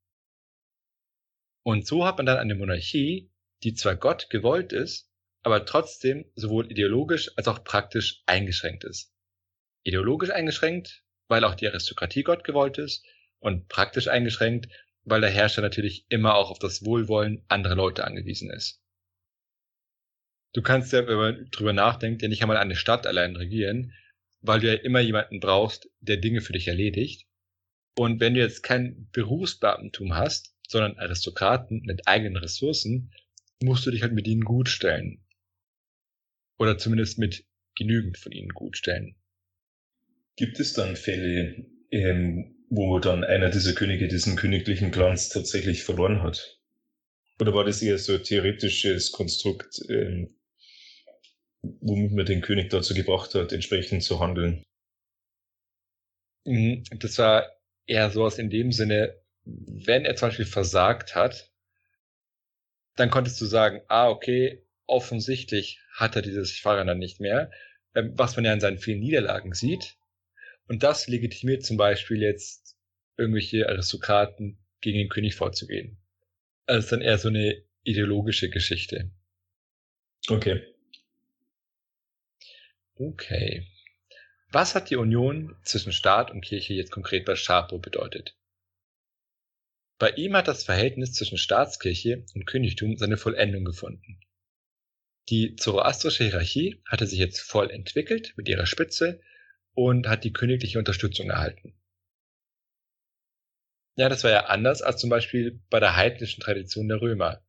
Und 1.64 1.86
so 1.86 2.06
hat 2.06 2.18
man 2.18 2.26
dann 2.26 2.38
eine 2.38 2.56
Monarchie, 2.56 3.32
die 3.64 3.74
zwar 3.74 3.96
Gott 3.96 4.30
gewollt 4.30 4.74
ist, 4.74 5.10
aber 5.44 5.66
trotzdem 5.66 6.26
sowohl 6.36 6.72
ideologisch 6.72 7.32
als 7.38 7.48
auch 7.48 7.64
praktisch 7.64 8.24
eingeschränkt 8.26 8.84
ist. 8.84 9.14
Ideologisch 9.84 10.30
eingeschränkt, 10.30 11.04
weil 11.28 11.44
auch 11.44 11.56
die 11.56 11.68
Aristokratie 11.68 12.24
Gott 12.24 12.44
gewollt 12.44 12.78
ist, 12.78 13.06
und 13.40 13.68
praktisch 13.68 14.08
eingeschränkt, 14.08 14.70
weil 15.04 15.22
der 15.22 15.32
Herrscher 15.32 15.62
natürlich 15.62 16.06
immer 16.10 16.36
auch 16.36 16.52
auf 16.52 16.60
das 16.60 16.86
Wohlwollen 16.86 17.44
anderer 17.48 17.76
Leute 17.76 18.04
angewiesen 18.04 18.52
ist. 18.52 18.81
Du 20.54 20.62
kannst 20.62 20.92
ja, 20.92 21.08
wenn 21.08 21.18
man 21.18 21.48
drüber 21.52 21.74
nachdenkt, 21.74 22.22
ja 22.22 22.28
nicht 22.28 22.42
einmal 22.42 22.58
eine 22.58 22.76
Stadt 22.76 23.08
allein 23.08 23.36
regieren, 23.36 23.94
weil 24.42 24.60
du 24.60 24.68
ja 24.68 24.74
immer 24.74 25.00
jemanden 25.00 25.40
brauchst, 25.40 25.90
der 26.00 26.18
Dinge 26.18 26.42
für 26.42 26.54
dich 26.54 26.68
erledigt. 26.68 27.26
Und 27.98 28.20
wenn 28.20 28.34
du 28.34 28.40
jetzt 28.40 28.64
kein 28.64 29.10
Berufsbeamtentum 29.12 30.16
hast, 30.16 30.56
sondern 30.68 30.98
Aristokraten 30.98 31.82
mit 31.86 32.08
eigenen 32.08 32.38
Ressourcen, 32.38 33.12
musst 33.62 33.86
du 33.86 33.92
dich 33.92 34.02
halt 34.02 34.14
mit 34.14 34.28
ihnen 34.28 34.44
gut 34.44 34.70
stellen. 34.70 35.24
Oder 36.58 36.78
zumindest 36.78 37.18
mit 37.18 37.46
genügend 37.76 38.18
von 38.18 38.32
ihnen 38.32 38.50
gut 38.50 38.78
stellen. 38.78 39.16
Gibt 40.36 40.60
es 40.60 40.74
dann 40.74 40.96
Fälle, 40.96 41.66
ähm, 41.92 42.56
wo 42.70 43.00
dann 43.00 43.24
einer 43.24 43.50
dieser 43.50 43.74
Könige 43.74 44.08
diesen 44.08 44.36
königlichen 44.36 44.92
Glanz 44.92 45.30
tatsächlich 45.30 45.84
verloren 45.84 46.24
hat? 46.24 46.60
Oder 47.40 47.54
war 47.54 47.66
das 47.66 47.82
eher 47.82 47.98
so 47.98 48.14
ein 48.14 48.24
theoretisches 48.24 49.12
Konstrukt, 49.12 49.82
ähm, 49.90 50.36
womit 51.64 52.12
man 52.12 52.26
den 52.26 52.42
König 52.42 52.70
dazu 52.70 52.94
gebracht 52.94 53.36
hat, 53.36 53.52
entsprechend 53.52 54.04
zu 54.04 54.20
handeln? 54.20 54.64
Mhm, 56.46 56.84
das 56.98 57.18
war 57.18 57.46
eher 57.86 58.10
sowas 58.10 58.40
in 58.40 58.50
dem 58.50 58.72
Sinne, 58.72 59.16
wenn 59.44 60.06
er 60.06 60.16
zum 60.16 60.30
Beispiel 60.30 60.46
versagt 60.46 61.16
hat, 61.16 61.52
dann 62.96 63.10
konntest 63.10 63.40
du 63.42 63.46
sagen, 63.46 63.82
ah, 63.88 64.10
okay, 64.10 64.64
offensichtlich 64.86 65.80
hat 65.94 66.16
er 66.16 66.22
dieses 66.22 66.58
Fahrrad 66.58 66.98
nicht 66.98 67.20
mehr, 67.20 67.52
ähm, 67.96 68.14
was 68.16 68.36
man 68.36 68.46
ja 68.46 68.54
in 68.54 68.60
seinen 68.60 68.78
vielen 68.78 69.00
Niederlagen 69.00 69.54
sieht. 69.54 69.96
Und 70.68 70.84
das 70.84 71.08
legitimiert 71.08 71.66
zum 71.66 71.78
Beispiel 71.78 72.22
jetzt 72.22 72.78
irgendwelche 73.18 73.68
Aristokraten 73.68 74.60
gegen 74.82 75.00
den 75.00 75.10
König 75.10 75.36
vorzugehen. 75.36 75.98
Also 76.66 76.80
ist 76.80 76.92
dann 76.92 77.02
eher 77.02 77.18
so 77.18 77.30
eine 77.30 77.64
ideologische 77.84 78.50
Geschichte. 78.50 79.12
Okay. 80.30 80.62
Okay. 83.02 83.66
Was 84.52 84.76
hat 84.76 84.92
die 84.92 84.96
Union 84.96 85.58
zwischen 85.64 85.92
Staat 85.92 86.30
und 86.30 86.42
Kirche 86.42 86.76
jetzt 86.76 86.92
konkret 86.92 87.26
bei 87.26 87.36
Schapo 87.36 87.80
bedeutet? 87.80 88.38
Bei 89.98 90.12
ihm 90.12 90.36
hat 90.36 90.48
das 90.48 90.66
Verhältnis 90.66 91.14
zwischen 91.14 91.40
Staatskirche 91.40 92.24
und 92.36 92.46
Königtum 92.46 92.98
seine 92.98 93.18
Vollendung 93.18 93.66
gefunden. 93.66 94.20
Die 95.30 95.56
zoroastrische 95.56 96.26
Hierarchie 96.26 96.84
hatte 96.88 97.08
sich 97.08 97.18
jetzt 97.18 97.40
voll 97.40 97.72
entwickelt 97.72 98.34
mit 98.38 98.48
ihrer 98.48 98.68
Spitze 98.68 99.20
und 99.74 100.08
hat 100.08 100.24
die 100.24 100.34
königliche 100.34 100.78
Unterstützung 100.78 101.32
erhalten. 101.32 101.74
Ja, 103.96 104.10
das 104.10 104.24
war 104.24 104.32
ja 104.32 104.46
anders 104.46 104.84
als 104.84 105.02
zum 105.02 105.10
Beispiel 105.10 105.60
bei 105.72 105.80
der 105.80 105.96
heidnischen 105.96 106.42
Tradition 106.44 106.88
der 106.88 107.02
Römer. 107.02 107.44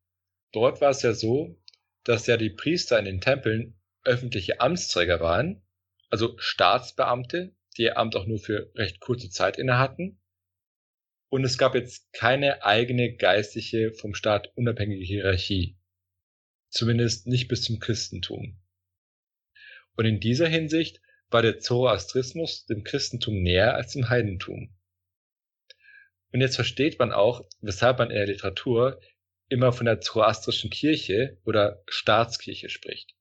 Dort 0.53 0.81
war 0.81 0.91
es 0.91 1.03
ja 1.03 1.13
so, 1.13 1.61
dass 2.05 2.27
ja 2.27 2.39
die 2.39 2.51
Priester 2.51 2.99
in 2.99 3.05
den 3.05 3.21
Tempeln 3.21 3.82
öffentliche 4.05 4.61
Amtsträger 4.61 5.21
waren, 5.21 5.63
also 6.09 6.37
Staatsbeamte, 6.39 7.55
die 7.77 7.83
ihr 7.83 7.97
Amt 7.97 8.17
auch 8.17 8.27
nur 8.27 8.39
für 8.39 8.71
recht 8.75 9.01
kurze 9.01 9.31
Zeit 9.31 9.59
inne 9.59 9.79
hatten. 9.79 10.21
Und 11.29 11.45
es 11.45 11.57
gab 11.57 11.75
jetzt 11.75 12.13
keine 12.13 12.65
eigene 12.65 13.17
geistliche, 13.17 13.93
vom 13.95 14.15
Staat 14.15 14.53
unabhängige 14.55 15.05
Hierarchie. 15.05 15.79
Zumindest 16.69 17.27
nicht 17.27 17.49
bis 17.49 17.63
zum 17.63 17.79
Christentum. 17.79 18.61
Und 19.97 20.05
in 20.05 20.21
dieser 20.21 20.49
Hinsicht 20.49 21.01
war 21.31 21.43
der 21.43 21.59
Zoroastrismus 21.59 22.67
dem 22.67 22.85
Christentum 22.85 23.43
näher 23.43 23.75
als 23.75 23.93
dem 23.93 24.09
Heidentum. 24.09 24.77
Und 26.33 26.41
jetzt 26.41 26.57
versteht 26.57 26.99
man 26.99 27.13
auch, 27.13 27.47
weshalb 27.61 27.99
man 27.99 28.11
in 28.11 28.17
der 28.17 28.27
Literatur 28.27 29.01
immer 29.49 29.73
von 29.73 29.87
der 29.87 30.01
zoroastrischen 30.01 30.71
Kirche 30.71 31.39
oder 31.45 31.83
Staatskirche 31.89 32.71
spricht. 32.71 33.15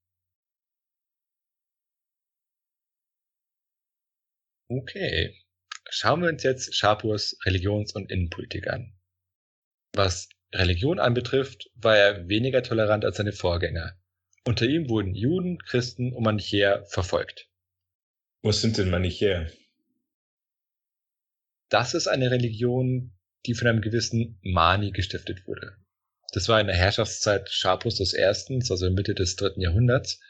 Okay, 4.74 5.36
schauen 5.90 6.22
wir 6.22 6.30
uns 6.30 6.44
jetzt 6.44 6.74
Schapurs 6.74 7.38
Religions- 7.46 7.92
und 7.94 8.10
Innenpolitik 8.10 8.70
an. 8.70 8.94
Was 9.94 10.30
Religion 10.54 10.98
anbetrifft, 10.98 11.70
war 11.76 11.98
er 11.98 12.30
weniger 12.30 12.64
tolerant 12.64 13.04
als 13.04 13.18
seine 13.18 13.34
Vorgänger. 13.34 14.00
Unter 14.46 14.66
ihm 14.66 14.88
wurden 14.88 15.14
Juden, 15.14 15.58
Christen 15.60 16.14
und 16.14 16.24
Manichäer 16.24 16.86
verfolgt. 16.86 17.50
Was 18.44 18.62
sind 18.62 18.78
denn 18.78 18.90
Manichäer? 18.90 19.52
Das 21.68 21.94
ist 21.94 22.08
eine 22.08 22.32
Religion, 22.32 23.12
die 23.46 23.56
von 23.56 23.68
einem 23.68 23.82
gewissen 23.82 24.40
Mani 24.42 24.92
gestiftet 24.92 25.46
wurde. 25.48 25.76
Das 26.32 26.48
war 26.48 26.62
in 26.62 26.68
der 26.68 26.78
Herrschaftszeit 26.78 27.50
Schapus 27.50 27.98
des 27.98 28.14
Ersten, 28.14 28.64
also 28.70 28.90
Mitte 28.90 29.16
des 29.16 29.36
dritten 29.36 29.60
Jahrhunderts. 29.60 30.22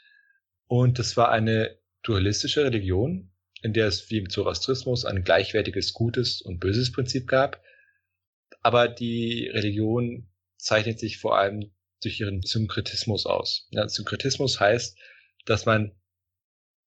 Und 0.66 0.98
das 0.98 1.16
war 1.16 1.30
eine 1.30 1.78
dualistische 2.02 2.64
Religion, 2.64 3.31
in 3.62 3.72
der 3.72 3.86
es 3.86 4.10
wie 4.10 4.18
im 4.18 4.28
Zoroastrismus 4.28 5.04
ein 5.04 5.24
gleichwertiges 5.24 5.92
Gutes 5.92 6.42
und 6.42 6.58
Böses 6.58 6.92
Prinzip 6.92 7.26
gab. 7.28 7.62
Aber 8.60 8.88
die 8.88 9.48
Religion 9.48 10.28
zeichnet 10.56 10.98
sich 10.98 11.18
vor 11.18 11.38
allem 11.38 11.72
durch 12.02 12.20
ihren 12.20 12.42
Synkretismus 12.42 13.26
aus. 13.26 13.68
Ja, 13.70 13.88
Synkretismus 13.88 14.60
heißt, 14.60 14.98
dass 15.44 15.66
man 15.66 15.92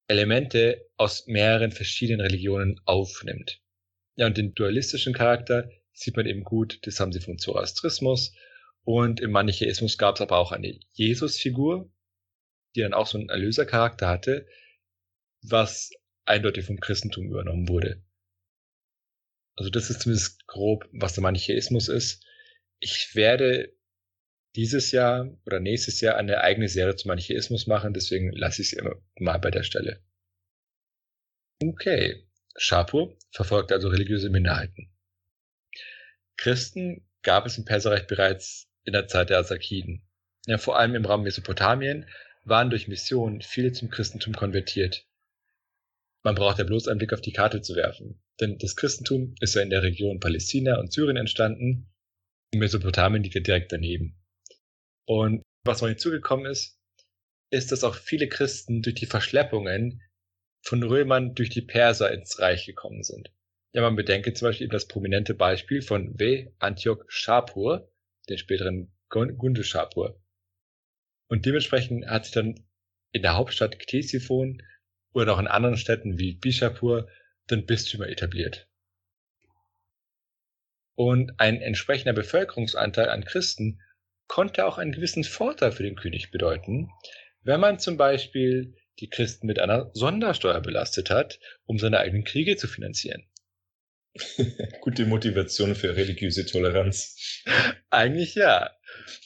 Elemente 0.08 0.86
aus 0.98 1.25
mehreren 1.27 1.72
verschiedenen 1.72 2.22
Religionen 2.22 2.79
aufnimmt. 2.86 3.62
Ja, 4.17 4.27
und 4.27 4.38
den 4.38 4.53
dualistischen 4.53 5.13
Charakter 5.13 5.70
sieht 5.94 6.15
man 6.15 6.25
eben 6.25 6.44
gut, 6.44 6.79
das 6.84 7.00
haben 7.00 7.12
sie 7.12 7.22
vom 7.22 7.38
Zoroastrismus. 7.38 8.34
Und 8.84 9.20
im 9.20 9.32
Manichäismus 9.32 9.98
gab 9.98 10.15
es 10.15 10.22
aber 10.22 10.38
auch 10.38 10.51
eine 10.51 10.79
Jesusfigur, 10.94 11.89
die 12.75 12.82
dann 12.82 12.94
auch 12.94 13.08
so 13.08 13.17
einen 13.17 13.29
Erlösercharakter 13.29 14.08
hatte, 14.08 14.46
was 15.41 15.91
eindeutig 16.25 16.65
vom 16.65 16.79
Christentum 16.79 17.27
übernommen 17.27 17.67
wurde. 17.67 18.03
Also 19.55 19.70
das 19.70 19.89
ist 19.89 20.01
zumindest 20.01 20.46
grob, 20.48 20.88
was 20.91 21.13
der 21.13 21.24
Manichäismus 21.24 21.88
ist. 21.88 22.25
Ich 22.79 23.15
werde 23.15 23.74
dieses 24.55 24.91
Jahr 24.91 25.38
oder 25.46 25.60
nächstes 25.60 26.01
Jahr 26.01 26.17
eine 26.17 26.41
eigene 26.41 26.67
Serie 26.67 26.96
zum 26.96 27.10
Manichäismus 27.10 27.67
machen, 27.67 27.94
deswegen 27.94 28.32
lasse 28.32 28.62
ich 28.62 28.74
es 28.74 28.84
mal 29.20 29.38
bei 29.38 29.51
der 29.51 29.63
Stelle. 29.63 30.01
Okay, 31.62 32.25
Schapur 32.58 33.17
verfolgt 33.32 33.72
also 33.72 33.88
religiöse 33.88 34.29
Minderheiten. 34.29 34.94
Christen 36.38 37.08
gab 37.22 37.46
es 37.46 37.58
im 37.58 37.65
Perserreich 37.65 38.08
bereits 38.08 38.70
in 38.84 38.94
der 38.94 39.08
Zeit 39.08 39.29
der 39.29 39.38
Arsakiden. 39.38 40.08
ja, 40.48 40.58
vor 40.58 40.77
allem 40.77 40.96
im 40.96 41.05
Raum 41.05 41.24
Mesopotamien, 41.24 42.08
waren 42.44 42.70
durch 42.70 42.88
Missionen 42.88 43.41
viele 43.41 43.72
zum 43.72 43.89
Christentum 43.89 44.36
konvertiert. 44.36 45.05
Man 46.25 46.34
braucht 46.34 46.58
ja 46.58 46.63
bloß 46.63 46.88
einen 46.88 46.98
Blick 46.98 47.13
auf 47.13 47.22
die 47.22 47.34
Karte 47.34 47.62
zu 47.62 47.75
werfen. 47.75 48.20
Denn 48.41 48.58
das 48.58 48.75
Christentum 48.75 49.36
ist 49.41 49.53
ja 49.53 49.62
in 49.62 49.70
der 49.70 49.84
Region 49.84 50.20
Palästina 50.20 50.79
und 50.79 50.91
Syrien 50.91 51.17
entstanden. 51.17 51.94
Mesopotamien 52.51 53.22
liegt 53.22 53.36
ja 53.36 53.41
direkt 53.41 53.72
daneben. 53.72 54.20
Und 55.05 55.44
was 55.63 55.82
noch 55.82 55.88
hinzugekommen 55.88 56.48
ist, 56.48 56.79
ist, 57.51 57.72
dass 57.72 57.84
auch 57.84 57.94
viele 57.94 58.27
Christen 58.27 58.82
durch 58.82 58.96
die 58.96 59.05
Verschleppungen 59.05 60.01
von 60.63 60.82
Römern 60.82 61.36
durch 61.36 61.51
die 61.51 61.62
Perser 61.62 62.12
ins 62.12 62.39
Reich 62.39 62.65
gekommen 62.65 63.03
sind. 63.03 63.32
Ja, 63.74 63.84
man 63.84 63.96
bedenke 63.96 64.34
zum 64.34 64.48
Beispiel 64.48 64.67
das 64.67 64.88
prominente 64.88 65.36
Beispiel 65.36 65.84
von 65.84 66.17
W. 66.17 66.51
Antioch 66.58 67.03
Shapur, 67.08 67.94
den 68.29 68.39
späteren 68.39 68.91
Gunde 69.10 69.63
Shapur. 69.63 70.20
Und 71.27 71.46
dementsprechend 71.46 72.08
hat 72.08 72.25
sich 72.25 72.34
dann 72.34 72.65
in 73.12 73.22
der 73.22 73.36
Hauptstadt 73.36 73.77
Ktesiphon 73.77 74.63
oder 75.15 75.34
auch 75.34 75.39
in 75.39 75.48
anderen 75.48 75.77
Städten 75.77 76.19
wie 76.19 76.34
Bishapur 76.34 77.07
dann 77.48 77.65
Bistümer 77.65 78.10
etabliert. 78.10 78.67
Und 80.95 81.39
ein 81.39 81.62
entsprechender 81.62 82.13
Bevölkerungsanteil 82.13 83.10
an 83.10 83.25
Christen 83.25 83.81
konnte 84.27 84.65
auch 84.65 84.77
einen 84.77 84.91
gewissen 84.91 85.24
Vorteil 85.24 85.72
für 85.72 85.84
den 85.84 85.95
König 85.95 86.31
bedeuten, 86.31 86.89
wenn 87.43 87.60
man 87.60 87.79
zum 87.79 87.98
Beispiel 87.98 88.75
die 89.00 89.10
Christen 89.10 89.48
mit 89.48 89.60
einer 89.60 89.91
Sondersteuer 89.93 90.62
belastet 90.62 91.10
hat, 91.10 91.39
um 91.65 91.79
seine 91.79 92.00
eigenen 92.00 92.24
Kriege 92.24 92.55
zu 92.55 92.67
finanzieren. 92.67 93.24
Gute 94.81 95.05
Motivation 95.05 95.75
für 95.75 95.95
religiöse 95.95 96.45
Toleranz. 96.45 97.43
Eigentlich 97.89 98.36
ja. 98.36 98.75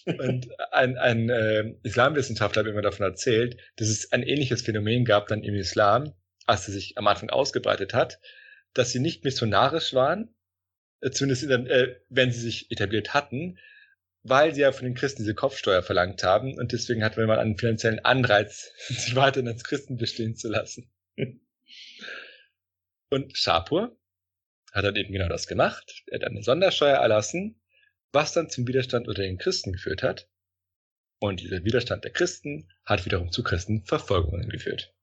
Und 0.06 0.50
ein, 0.72 0.98
ein 0.98 1.30
äh, 1.30 1.74
Islamwissenschaftler 1.84 2.64
hat 2.64 2.74
mir 2.74 2.82
davon 2.82 3.06
erzählt, 3.06 3.58
dass 3.78 3.88
es 3.88 4.12
ein 4.12 4.24
ähnliches 4.24 4.62
Phänomen 4.62 5.06
gab 5.06 5.28
dann 5.28 5.44
im 5.44 5.56
Islam, 5.56 6.14
als 6.46 6.68
er 6.68 6.74
sich 6.74 6.98
am 6.98 7.08
Anfang 7.08 7.30
ausgebreitet 7.30 7.94
hat, 7.94 8.20
dass 8.74 8.92
sie 8.92 9.00
nicht 9.00 9.24
missionarisch 9.24 9.94
waren, 9.94 10.34
äh, 11.02 11.12
zumindest 11.12 11.50
dann, 11.50 11.68
äh, 11.68 11.96
wenn 12.10 12.32
sie 12.32 12.42
sich 12.42 12.72
etabliert 12.72 13.14
hatten, 13.14 13.58
weil 14.24 14.54
sie 14.54 14.62
ja 14.62 14.72
von 14.72 14.86
den 14.86 14.96
Christen 14.96 15.24
diese 15.24 15.36
Kopfsteuer 15.36 15.82
verlangt 15.82 16.24
haben 16.24 16.58
und 16.58 16.72
deswegen 16.72 17.04
hatte 17.04 17.26
man 17.26 17.40
einen 17.40 17.58
finanziellen 17.58 18.00
Anreiz, 18.00 18.72
sich 18.88 19.16
weiterhin 19.16 19.48
als 19.48 19.64
Christen 19.64 19.98
bestehen 19.98 20.36
zu 20.36 20.50
lassen. 20.50 20.92
Und 23.10 23.36
Shapur 23.36 23.98
hat 24.72 24.86
dann 24.86 24.96
eben 24.96 25.12
genau 25.12 25.28
das 25.28 25.48
gemacht. 25.48 26.04
Er 26.08 26.20
hat 26.20 26.28
eine 26.28 26.44
Sondersteuer 26.44 26.98
erlassen, 26.98 27.59
was 28.12 28.34
dann 28.34 28.50
zum 28.50 28.68
Widerstand 28.68 29.08
unter 29.08 29.22
den 29.22 29.38
Christen 29.38 29.74
geführt 29.74 30.04
hat. 30.04 30.30
Und 31.20 31.42
dieser 31.42 31.64
Widerstand 31.64 32.04
der 32.04 32.12
Christen 32.12 32.70
hat 32.86 33.06
wiederum 33.06 33.32
zu 33.32 33.44
Christenverfolgungen 33.44 34.50
geführt. 34.50 34.94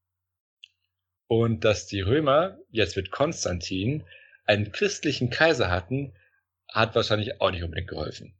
Und 1.28 1.64
dass 1.64 1.86
die 1.86 2.00
Römer 2.00 2.58
jetzt 2.70 2.96
mit 2.96 3.10
Konstantin 3.10 4.04
einen 4.44 4.72
christlichen 4.72 5.28
Kaiser 5.28 5.70
hatten, 5.70 6.14
hat 6.68 6.94
wahrscheinlich 6.94 7.40
auch 7.40 7.50
nicht 7.50 7.62
unbedingt 7.62 7.88
geholfen. 7.88 8.38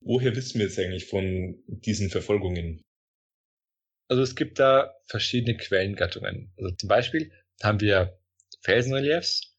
Woher 0.00 0.34
wissen 0.34 0.58
wir 0.58 0.66
jetzt 0.66 0.78
eigentlich 0.78 1.06
von 1.06 1.62
diesen 1.66 2.10
Verfolgungen? 2.10 2.82
Also 4.08 4.22
es 4.22 4.34
gibt 4.34 4.58
da 4.58 4.94
verschiedene 5.06 5.56
Quellengattungen. 5.56 6.52
Also 6.56 6.74
zum 6.74 6.88
Beispiel 6.88 7.32
haben 7.62 7.80
wir 7.80 8.18
Felsenreliefs 8.62 9.56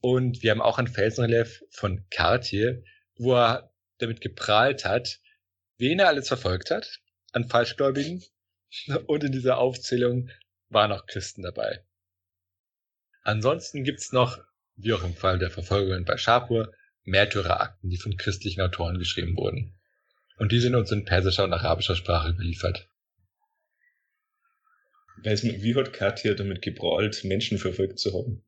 und 0.00 0.42
wir 0.42 0.50
haben 0.50 0.60
auch 0.60 0.78
ein 0.78 0.86
Felsenrelief 0.86 1.64
von 1.70 2.06
Cartier, 2.10 2.82
wo 3.18 3.34
er 3.34 3.72
damit 3.98 4.20
geprahlt 4.20 4.84
hat, 4.84 5.20
wen 5.76 5.98
er 5.98 6.08
alles 6.08 6.28
verfolgt 6.28 6.70
hat 6.70 7.00
an 7.32 7.48
Falschgläubigen. 7.48 8.24
Und 9.06 9.24
in 9.24 9.32
dieser 9.32 9.58
Aufzählung 9.58 10.30
waren 10.68 10.92
auch 10.92 11.06
Christen 11.06 11.42
dabei. 11.42 11.84
Ansonsten 13.22 13.84
gibt's 13.84 14.12
noch, 14.12 14.38
wie 14.76 14.92
auch 14.92 15.02
im 15.02 15.14
Fall 15.14 15.38
der 15.38 15.50
Verfolgungen 15.50 16.04
bei 16.04 16.16
Schapur, 16.16 16.72
Märtyrerakten, 17.04 17.90
die 17.90 17.96
von 17.96 18.16
christlichen 18.16 18.60
Autoren 18.60 18.98
geschrieben 18.98 19.36
wurden. 19.36 19.74
Und 20.36 20.52
die 20.52 20.60
sind 20.60 20.74
uns 20.74 20.92
in 20.92 21.04
persischer 21.04 21.44
und 21.44 21.52
arabischer 21.52 21.96
Sprache 21.96 22.30
überliefert. 22.30 22.88
Weiß 25.24 25.42
man, 25.42 25.62
wie 25.62 25.74
hat 25.74 25.92
Katja 25.92 26.34
damit 26.34 26.62
geprahlt, 26.62 27.24
Menschen 27.24 27.58
verfolgt 27.58 27.98
zu 27.98 28.12
haben? 28.12 28.44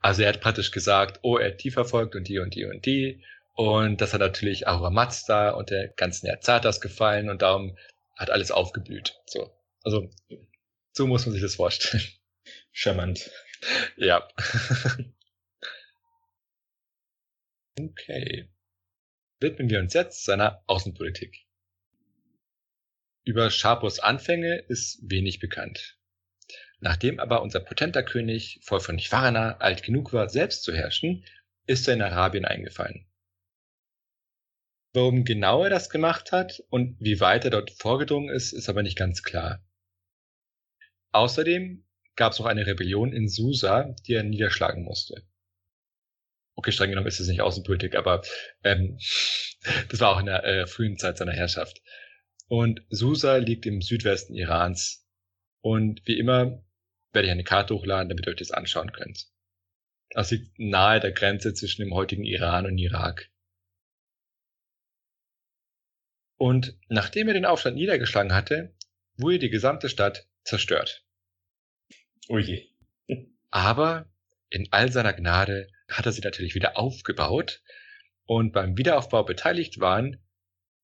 Also 0.00 0.22
er 0.22 0.28
hat 0.28 0.40
praktisch 0.40 0.70
gesagt, 0.70 1.20
oh, 1.22 1.38
er 1.38 1.52
hat 1.52 1.64
die 1.64 1.70
verfolgt 1.70 2.14
und 2.14 2.28
die 2.28 2.38
und 2.38 2.54
die 2.54 2.66
und 2.66 2.84
die. 2.84 3.24
Und 3.58 4.00
das 4.00 4.14
hat 4.14 4.20
natürlich 4.20 4.68
Ahura 4.68 4.90
Mazda 4.90 5.50
und 5.50 5.70
der 5.70 5.88
ganzen 5.88 6.26
Erzatas 6.26 6.80
gefallen 6.80 7.28
und 7.28 7.42
darum 7.42 7.76
hat 8.16 8.30
alles 8.30 8.52
aufgeblüht. 8.52 9.20
So. 9.26 9.50
Also, 9.82 10.08
so 10.92 11.06
muss 11.06 11.26
man 11.26 11.32
sich 11.32 11.42
das 11.42 11.56
vorstellen. 11.56 12.04
Charmant. 12.72 13.30
Ja. 13.96 14.28
okay 17.80 18.48
widmen 19.40 19.70
wir 19.70 19.78
uns 19.78 19.94
jetzt 19.94 20.24
seiner 20.24 20.62
Außenpolitik. 20.66 21.46
Über 23.24 23.50
Schapurs 23.50 24.00
Anfänge 24.00 24.64
ist 24.68 25.00
wenig 25.02 25.38
bekannt. 25.38 25.98
Nachdem 26.80 27.20
aber 27.20 27.42
unser 27.42 27.60
potenter 27.60 28.02
König 28.02 28.60
voll 28.62 28.80
von 28.80 28.98
Varna 28.98 29.58
alt 29.58 29.82
genug 29.82 30.12
war, 30.12 30.28
selbst 30.28 30.62
zu 30.62 30.72
herrschen, 30.72 31.24
ist 31.66 31.86
er 31.88 31.94
in 31.94 32.02
Arabien 32.02 32.44
eingefallen. 32.44 33.07
Warum 34.98 35.24
genau 35.24 35.64
er 35.64 35.70
das 35.70 35.90
gemacht 35.90 36.32
hat 36.32 36.62
und 36.70 36.96
wie 37.00 37.20
weit 37.20 37.44
er 37.44 37.50
dort 37.50 37.70
vorgedrungen 37.70 38.28
ist, 38.28 38.52
ist 38.52 38.68
aber 38.68 38.82
nicht 38.82 38.98
ganz 38.98 39.22
klar. 39.22 39.64
Außerdem 41.12 41.84
gab 42.16 42.32
es 42.32 42.38
noch 42.38 42.46
eine 42.46 42.66
Rebellion 42.66 43.12
in 43.12 43.28
Susa, 43.28 43.94
die 44.06 44.14
er 44.14 44.24
niederschlagen 44.24 44.82
musste 44.84 45.24
okay, 46.58 46.72
streng 46.72 46.90
genommen 46.90 47.06
ist 47.06 47.20
es 47.20 47.28
nicht 47.28 47.40
Außenpolitik, 47.40 47.94
aber 47.94 48.22
ähm, 48.64 48.98
das 49.88 50.00
war 50.00 50.10
auch 50.10 50.20
in 50.20 50.26
der 50.26 50.44
äh, 50.44 50.66
frühen 50.66 50.98
Zeit 50.98 51.16
seiner 51.16 51.32
Herrschaft. 51.32 51.80
Und 52.48 52.82
Susa 52.90 53.36
liegt 53.36 53.64
im 53.64 53.80
Südwesten 53.80 54.34
Irans. 54.34 55.06
Und 55.60 56.02
wie 56.06 56.18
immer 56.18 56.64
werde 57.12 57.28
ich 57.28 57.32
eine 57.32 57.44
Karte 57.44 57.74
hochladen, 57.74 58.08
damit 58.08 58.26
ihr 58.26 58.30
euch 58.30 58.38
das 58.38 58.50
anschauen 58.50 58.90
könnt. 58.92 59.26
Das 60.10 60.30
liegt 60.30 60.58
nahe 60.58 60.98
der 60.98 61.12
Grenze 61.12 61.54
zwischen 61.54 61.82
dem 61.82 61.94
heutigen 61.94 62.24
Iran 62.24 62.66
und 62.66 62.78
Irak. 62.78 63.30
Und 66.38 66.78
nachdem 66.88 67.28
er 67.28 67.34
den 67.34 67.44
Aufstand 67.44 67.76
niedergeschlagen 67.76 68.32
hatte, 68.32 68.74
wurde 69.16 69.40
die 69.40 69.50
gesamte 69.50 69.88
Stadt 69.88 70.28
zerstört. 70.44 71.04
Oh 72.28 72.38
je. 72.38 72.68
Aber 73.50 74.08
in 74.48 74.68
all 74.70 74.90
seiner 74.92 75.12
Gnade 75.12 75.68
hat 75.88 76.06
er 76.06 76.12
sie 76.12 76.20
natürlich 76.20 76.54
wieder 76.54 76.78
aufgebaut 76.78 77.62
und 78.24 78.52
beim 78.52 78.76
Wiederaufbau 78.76 79.24
beteiligt 79.24 79.80
waren 79.80 80.22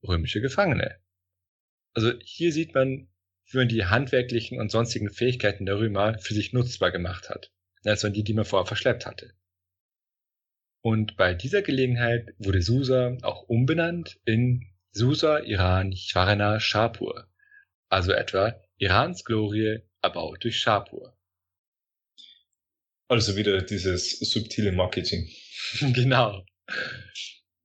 römische 0.02 0.40
Gefangene. 0.40 0.98
Also 1.92 2.12
hier 2.20 2.52
sieht 2.52 2.74
man, 2.74 3.08
wie 3.50 3.58
man 3.58 3.68
die 3.68 3.84
handwerklichen 3.84 4.58
und 4.58 4.70
sonstigen 4.70 5.10
Fähigkeiten 5.10 5.66
der 5.66 5.78
Römer 5.78 6.18
für 6.18 6.34
sich 6.34 6.52
nutzbar 6.52 6.90
gemacht 6.90 7.30
hat, 7.30 7.52
als 7.84 8.00
die, 8.00 8.24
die 8.24 8.34
man 8.34 8.44
vorher 8.44 8.66
verschleppt 8.66 9.06
hatte. 9.06 9.32
Und 10.80 11.16
bei 11.16 11.34
dieser 11.34 11.62
Gelegenheit 11.62 12.34
wurde 12.38 12.60
Susa 12.60 13.16
auch 13.22 13.42
umbenannt 13.42 14.18
in 14.24 14.73
Susa 14.96 15.40
Iran 15.40 15.92
Chwarna 15.92 16.60
Shapur, 16.60 17.28
also 17.88 18.12
etwa 18.12 18.54
Irans 18.78 19.24
Glorie 19.24 19.80
erbaut 20.00 20.44
durch 20.44 20.60
Shapur. 20.60 21.18
Also 23.08 23.36
wieder 23.36 23.60
dieses 23.62 24.20
subtile 24.20 24.70
Marketing. 24.70 25.28
genau. 25.80 26.46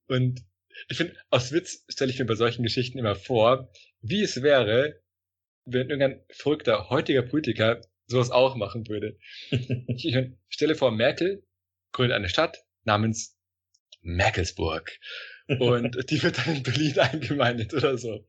Und 0.07 0.41
ich 0.87 0.97
finde, 0.97 1.15
aus 1.29 1.51
Witz 1.51 1.85
stelle 1.87 2.11
ich 2.11 2.17
mir 2.17 2.25
bei 2.25 2.33
solchen 2.33 2.63
Geschichten 2.63 2.97
immer 2.97 3.15
vor, 3.15 3.71
wie 4.01 4.23
es 4.23 4.41
wäre, 4.41 4.99
wenn 5.65 5.91
irgendein 5.91 6.25
verrückter 6.31 6.89
heutiger 6.89 7.21
Politiker 7.21 7.79
sowas 8.07 8.31
auch 8.31 8.55
machen 8.55 8.87
würde. 8.87 9.19
ich 9.51 10.17
stelle 10.49 10.73
vor, 10.73 10.89
Merkel 10.91 11.43
gründet 11.91 12.15
eine 12.15 12.29
Stadt 12.29 12.65
namens 12.85 13.37
Merkelsburg. 14.01 14.99
Und 15.59 16.09
die 16.09 16.21
wird 16.21 16.37
dann 16.37 16.57
in 16.57 16.63
Berlin 16.63 16.99
eingemeindet 16.99 17.73
oder 17.73 17.97
so. 17.97 18.25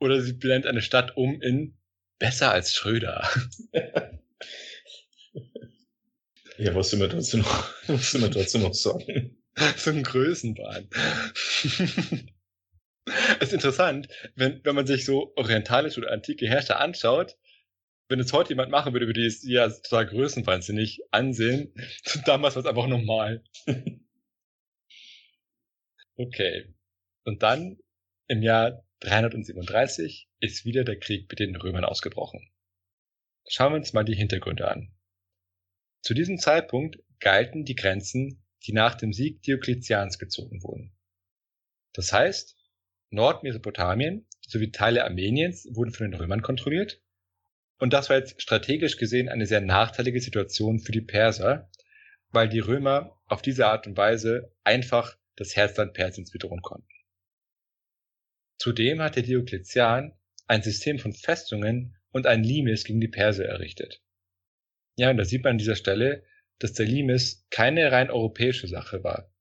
Oder 0.00 0.20
sie 0.20 0.32
benennt 0.34 0.66
eine 0.66 0.82
Stadt 0.82 1.16
um 1.16 1.40
in 1.40 1.76
besser 2.18 2.50
als 2.50 2.74
Schröder. 2.74 3.28
Ja, 6.56 6.72
was 6.74 6.90
soll 6.90 7.00
man 7.00 7.10
dazu 7.10 7.38
noch, 7.38 7.68
was 7.88 8.12
soll 8.12 8.20
man 8.20 8.30
dazu 8.30 8.58
noch 8.58 8.74
sagen? 8.74 9.36
so 9.76 9.90
ein 9.90 10.04
Größenbahn. 10.04 10.88
Es 13.40 13.48
ist 13.48 13.52
interessant, 13.52 14.08
wenn, 14.36 14.60
wenn 14.64 14.74
man 14.74 14.86
sich 14.86 15.04
so 15.04 15.32
orientalische 15.36 16.00
oder 16.00 16.12
antike 16.12 16.48
Herrscher 16.48 16.80
anschaut, 16.80 17.36
wenn 18.08 18.20
es 18.20 18.32
heute 18.32 18.50
jemand 18.50 18.70
machen 18.70 18.92
würde, 18.92 19.06
würde 19.06 19.20
ich 19.20 19.34
es 19.34 19.42
ja 19.44 19.68
total 19.68 20.06
größenwahnsinnig 20.06 21.00
ansehen. 21.10 21.74
Damals 22.24 22.54
war 22.54 22.62
es 22.62 22.68
einfach 22.68 22.86
normal. 22.86 23.42
Okay. 26.16 26.74
Und 27.24 27.42
dann 27.42 27.78
im 28.26 28.42
Jahr 28.42 28.84
337 29.00 30.28
ist 30.40 30.64
wieder 30.64 30.84
der 30.84 30.98
Krieg 30.98 31.28
mit 31.28 31.38
den 31.38 31.56
Römern 31.56 31.84
ausgebrochen. 31.84 32.50
Schauen 33.46 33.72
wir 33.72 33.76
uns 33.76 33.92
mal 33.92 34.04
die 34.04 34.16
Hintergründe 34.16 34.68
an. 34.68 34.94
Zu 36.00 36.14
diesem 36.14 36.38
Zeitpunkt 36.38 36.98
galten 37.20 37.64
die 37.64 37.74
Grenzen, 37.74 38.42
die 38.64 38.72
nach 38.72 38.94
dem 38.94 39.12
Sieg 39.12 39.42
Diokletians 39.42 40.18
gezogen 40.18 40.62
wurden. 40.62 40.96
Das 41.92 42.12
heißt, 42.12 42.56
Nordmesopotamien 43.10 44.26
sowie 44.40 44.70
Teile 44.70 45.04
Armeniens 45.04 45.68
wurden 45.70 45.92
von 45.92 46.10
den 46.10 46.18
Römern 46.18 46.42
kontrolliert. 46.42 47.00
Und 47.78 47.92
das 47.92 48.08
war 48.08 48.16
jetzt 48.16 48.40
strategisch 48.40 48.96
gesehen 48.96 49.28
eine 49.28 49.46
sehr 49.46 49.60
nachteilige 49.60 50.20
Situation 50.20 50.78
für 50.78 50.92
die 50.92 51.00
Perser, 51.00 51.70
weil 52.30 52.48
die 52.48 52.60
Römer 52.60 53.20
auf 53.26 53.42
diese 53.42 53.66
Art 53.66 53.86
und 53.86 53.96
Weise 53.96 54.52
einfach 54.64 55.16
das 55.36 55.56
Herzland 55.56 55.94
Persiens 55.94 56.30
bedrohen 56.30 56.62
konnten. 56.62 56.88
Zudem 58.58 59.02
hatte 59.02 59.22
Diokletian 59.22 60.12
ein 60.46 60.62
System 60.62 60.98
von 60.98 61.12
Festungen 61.12 61.96
und 62.10 62.26
ein 62.26 62.44
Limes 62.44 62.84
gegen 62.84 63.00
die 63.00 63.08
Perser 63.08 63.46
errichtet. 63.46 64.02
Ja, 64.96 65.10
und 65.10 65.16
da 65.16 65.24
sieht 65.24 65.42
man 65.42 65.52
an 65.52 65.58
dieser 65.58 65.76
Stelle, 65.76 66.24
dass 66.58 66.72
der 66.72 66.86
Limes 66.86 67.46
keine 67.50 67.90
rein 67.90 68.10
europäische 68.10 68.68
Sache 68.68 69.02
war. 69.02 69.32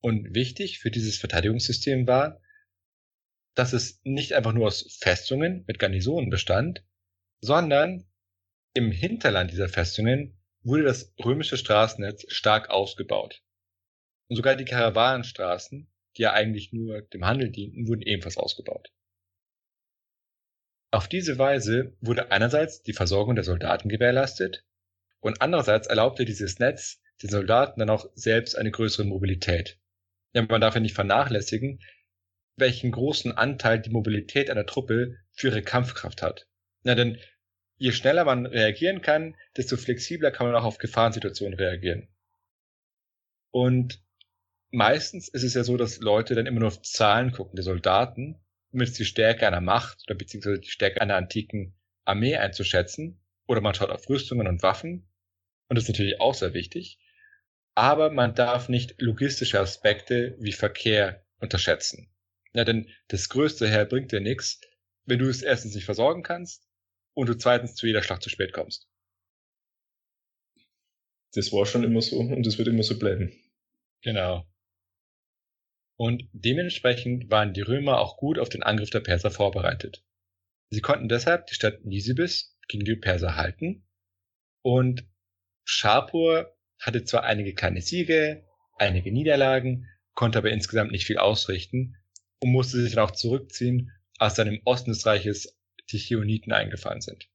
Und 0.00 0.34
wichtig 0.34 0.78
für 0.78 0.90
dieses 0.90 1.18
Verteidigungssystem 1.18 2.06
war, 2.06 2.40
dass 3.54 3.72
es 3.72 4.00
nicht 4.04 4.34
einfach 4.34 4.52
nur 4.52 4.66
aus 4.66 4.96
Festungen 5.00 5.64
mit 5.66 5.78
Garnisonen 5.78 6.30
bestand, 6.30 6.84
sondern 7.40 8.06
im 8.74 8.90
Hinterland 8.90 9.50
dieser 9.50 9.68
Festungen 9.68 10.36
wurde 10.62 10.82
das 10.84 11.12
römische 11.24 11.56
Straßennetz 11.56 12.26
stark 12.32 12.70
ausgebaut. 12.70 13.43
Und 14.28 14.36
sogar 14.36 14.56
die 14.56 14.64
Karawanenstraßen, 14.64 15.86
die 16.16 16.22
ja 16.22 16.32
eigentlich 16.32 16.72
nur 16.72 17.02
dem 17.02 17.24
Handel 17.24 17.50
dienten, 17.50 17.88
wurden 17.88 18.02
ebenfalls 18.02 18.36
ausgebaut. 18.36 18.92
Auf 20.90 21.08
diese 21.08 21.38
Weise 21.38 21.96
wurde 22.00 22.30
einerseits 22.30 22.82
die 22.82 22.92
Versorgung 22.92 23.34
der 23.34 23.44
Soldaten 23.44 23.88
gewährleistet 23.88 24.64
und 25.20 25.42
andererseits 25.42 25.88
erlaubte 25.88 26.24
dieses 26.24 26.58
Netz 26.58 27.00
den 27.22 27.30
Soldaten 27.30 27.80
dann 27.80 27.90
auch 27.90 28.06
selbst 28.14 28.56
eine 28.56 28.70
größere 28.70 29.04
Mobilität. 29.04 29.78
Ja, 30.34 30.42
man 30.42 30.60
darf 30.60 30.74
ja 30.74 30.80
nicht 30.80 30.94
vernachlässigen, 30.94 31.80
welchen 32.56 32.92
großen 32.92 33.32
Anteil 33.32 33.80
die 33.80 33.90
Mobilität 33.90 34.50
einer 34.50 34.66
Truppe 34.66 35.16
für 35.32 35.48
ihre 35.48 35.62
Kampfkraft 35.62 36.22
hat. 36.22 36.46
Ja, 36.84 36.94
denn 36.94 37.18
je 37.76 37.92
schneller 37.92 38.24
man 38.24 38.46
reagieren 38.46 39.02
kann, 39.02 39.36
desto 39.56 39.76
flexibler 39.76 40.30
kann 40.30 40.46
man 40.46 40.54
auch 40.54 40.64
auf 40.64 40.78
Gefahrensituationen 40.78 41.58
reagieren. 41.58 42.08
Und 43.50 44.03
meistens 44.74 45.28
ist 45.28 45.44
es 45.44 45.54
ja 45.54 45.64
so, 45.64 45.76
dass 45.76 46.00
Leute 46.00 46.34
dann 46.34 46.46
immer 46.46 46.60
nur 46.60 46.68
auf 46.68 46.82
Zahlen 46.82 47.32
gucken, 47.32 47.56
der 47.56 47.64
Soldaten, 47.64 48.40
um 48.72 48.80
jetzt 48.80 48.98
die 48.98 49.04
Stärke 49.04 49.46
einer 49.46 49.60
Macht 49.60 50.02
oder 50.06 50.16
beziehungsweise 50.16 50.60
die 50.60 50.70
Stärke 50.70 51.00
einer 51.00 51.16
antiken 51.16 51.74
Armee 52.04 52.36
einzuschätzen. 52.36 53.20
Oder 53.46 53.60
man 53.60 53.74
schaut 53.74 53.90
auf 53.90 54.08
Rüstungen 54.08 54.46
und 54.46 54.62
Waffen. 54.62 55.08
Und 55.68 55.76
das 55.76 55.84
ist 55.84 55.90
natürlich 55.90 56.20
auch 56.20 56.34
sehr 56.34 56.54
wichtig. 56.54 56.98
Aber 57.74 58.10
man 58.10 58.34
darf 58.34 58.68
nicht 58.68 59.00
logistische 59.00 59.60
Aspekte 59.60 60.36
wie 60.38 60.52
Verkehr 60.52 61.24
unterschätzen. 61.38 62.10
Ja, 62.52 62.64
denn 62.64 62.88
das 63.08 63.28
größte 63.28 63.68
Heer 63.68 63.84
bringt 63.84 64.12
dir 64.12 64.20
nichts, 64.20 64.60
wenn 65.04 65.18
du 65.18 65.28
es 65.28 65.42
erstens 65.42 65.74
nicht 65.74 65.84
versorgen 65.84 66.22
kannst 66.22 66.66
und 67.14 67.28
du 67.28 67.34
zweitens 67.34 67.74
zu 67.74 67.86
jeder 67.86 68.02
Schlacht 68.02 68.22
zu 68.22 68.30
spät 68.30 68.52
kommst. 68.52 68.88
Das 71.34 71.52
war 71.52 71.66
schon 71.66 71.84
immer 71.84 72.00
so 72.00 72.18
und 72.18 72.46
das 72.46 72.58
wird 72.58 72.68
immer 72.68 72.84
so 72.84 72.98
bleiben. 72.98 73.32
Genau. 74.02 74.46
Und 75.96 76.28
dementsprechend 76.32 77.30
waren 77.30 77.54
die 77.54 77.60
Römer 77.60 78.00
auch 78.00 78.16
gut 78.16 78.38
auf 78.38 78.48
den 78.48 78.62
Angriff 78.62 78.90
der 78.90 79.00
Perser 79.00 79.30
vorbereitet. 79.30 80.04
Sie 80.70 80.80
konnten 80.80 81.08
deshalb 81.08 81.46
die 81.46 81.54
Stadt 81.54 81.84
Nisibis 81.84 82.56
gegen 82.68 82.84
die 82.84 82.96
Perser 82.96 83.36
halten 83.36 83.86
und 84.62 85.06
Schapur 85.64 86.56
hatte 86.80 87.04
zwar 87.04 87.24
einige 87.24 87.54
kleine 87.54 87.80
Siege, 87.80 88.44
einige 88.78 89.12
Niederlagen, 89.12 89.88
konnte 90.14 90.38
aber 90.38 90.50
insgesamt 90.50 90.90
nicht 90.90 91.06
viel 91.06 91.18
ausrichten 91.18 91.96
und 92.40 92.50
musste 92.50 92.82
sich 92.82 92.94
dann 92.94 93.04
auch 93.04 93.12
zurückziehen, 93.12 93.92
als 94.18 94.34
dann 94.34 94.48
im 94.48 94.60
Osten 94.64 94.90
des 94.90 95.06
Reiches 95.06 95.58
die 95.90 95.98
Chioniten 95.98 96.52
eingefallen 96.52 97.00
sind. 97.00 97.28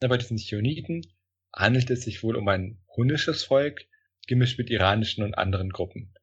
Bei 0.00 0.16
diesen 0.16 0.38
Chioniten 0.38 1.06
handelt 1.52 1.90
es 1.90 2.02
sich 2.02 2.22
wohl 2.22 2.36
um 2.36 2.48
ein 2.48 2.82
hunnisches 2.96 3.44
Volk, 3.44 3.86
gemischt 4.26 4.58
mit 4.58 4.70
iranischen 4.70 5.24
und 5.24 5.34
anderen 5.34 5.70
Gruppen. 5.70 6.15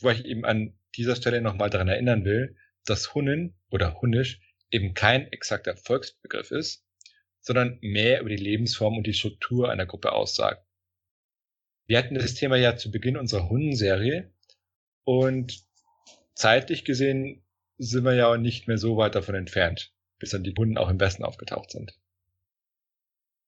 Wobei 0.00 0.14
ich 0.14 0.24
eben 0.24 0.44
an 0.44 0.78
dieser 0.96 1.16
Stelle 1.16 1.40
nochmal 1.40 1.70
daran 1.70 1.88
erinnern 1.88 2.24
will, 2.24 2.56
dass 2.84 3.14
Hunnen 3.14 3.54
oder 3.70 4.00
Hunnisch 4.00 4.40
eben 4.70 4.94
kein 4.94 5.30
exakter 5.32 5.76
Volksbegriff 5.76 6.50
ist, 6.50 6.84
sondern 7.40 7.78
mehr 7.80 8.20
über 8.20 8.30
die 8.30 8.36
Lebensform 8.36 8.96
und 8.96 9.06
die 9.06 9.14
Struktur 9.14 9.70
einer 9.70 9.86
Gruppe 9.86 10.12
aussagt. 10.12 10.66
Wir 11.86 11.98
hatten 11.98 12.14
das 12.14 12.34
Thema 12.34 12.56
ja 12.56 12.76
zu 12.76 12.90
Beginn 12.90 13.16
unserer 13.16 13.48
Hundenserie 13.48 14.30
und 15.04 15.64
zeitlich 16.34 16.84
gesehen 16.84 17.42
sind 17.78 18.04
wir 18.04 18.14
ja 18.14 18.30
auch 18.30 18.36
nicht 18.36 18.68
mehr 18.68 18.78
so 18.78 18.96
weit 18.96 19.14
davon 19.14 19.34
entfernt, 19.34 19.94
bis 20.18 20.30
dann 20.30 20.44
die 20.44 20.54
Hunden 20.56 20.76
auch 20.76 20.90
im 20.90 21.00
Westen 21.00 21.24
aufgetaucht 21.24 21.70
sind. 21.70 21.98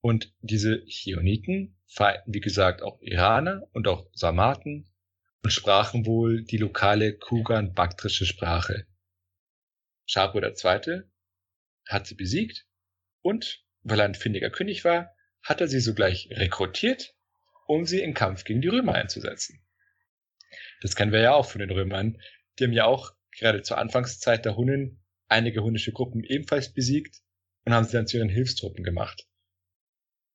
Und 0.00 0.32
diese 0.40 0.82
Chioniten 0.86 1.76
vereinten, 1.86 2.32
wie 2.32 2.40
gesagt, 2.40 2.82
auch 2.82 3.02
Iraner 3.02 3.68
und 3.72 3.86
auch 3.86 4.06
Sarmaten 4.14 4.89
und 5.42 5.50
sprachen 5.50 6.06
wohl 6.06 6.42
die 6.44 6.58
lokale 6.58 7.16
Kugan-baktrische 7.16 8.26
Sprache. 8.26 8.86
Schapur 10.06 10.42
II. 10.42 11.02
hat 11.88 12.06
sie 12.06 12.14
besiegt 12.14 12.66
und, 13.22 13.64
weil 13.82 14.00
er 14.00 14.06
ein 14.06 14.14
findiger 14.14 14.50
König 14.50 14.84
war, 14.84 15.14
hat 15.42 15.60
er 15.60 15.68
sie 15.68 15.80
sogleich 15.80 16.28
rekrutiert, 16.32 17.14
um 17.66 17.86
sie 17.86 18.02
im 18.02 18.14
Kampf 18.14 18.44
gegen 18.44 18.60
die 18.60 18.68
Römer 18.68 18.94
einzusetzen. 18.94 19.62
Das 20.80 20.96
kennen 20.96 21.12
wir 21.12 21.20
ja 21.20 21.34
auch 21.34 21.48
von 21.48 21.60
den 21.60 21.70
Römern. 21.70 22.20
Die 22.58 22.64
haben 22.64 22.72
ja 22.72 22.84
auch 22.84 23.12
gerade 23.38 23.62
zur 23.62 23.78
Anfangszeit 23.78 24.44
der 24.44 24.56
Hunnen 24.56 25.02
einige 25.28 25.62
hunnische 25.62 25.92
Gruppen 25.92 26.24
ebenfalls 26.24 26.72
besiegt 26.72 27.22
und 27.64 27.72
haben 27.72 27.86
sie 27.86 27.92
dann 27.92 28.06
zu 28.06 28.18
ihren 28.18 28.28
Hilfstruppen 28.28 28.84
gemacht. 28.84 29.26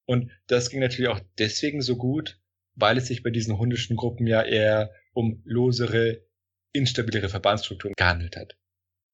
Und 0.05 0.31
das 0.47 0.69
ging 0.69 0.79
natürlich 0.79 1.09
auch 1.09 1.19
deswegen 1.37 1.81
so 1.81 1.97
gut, 1.97 2.39
weil 2.75 2.97
es 2.97 3.07
sich 3.07 3.23
bei 3.23 3.29
diesen 3.29 3.57
hundischen 3.57 3.95
Gruppen 3.95 4.27
ja 4.27 4.41
eher 4.43 4.93
um 5.13 5.41
losere, 5.45 6.25
instabilere 6.73 7.29
Verbandsstrukturen 7.29 7.95
gehandelt 7.97 8.35
hat. 8.35 8.57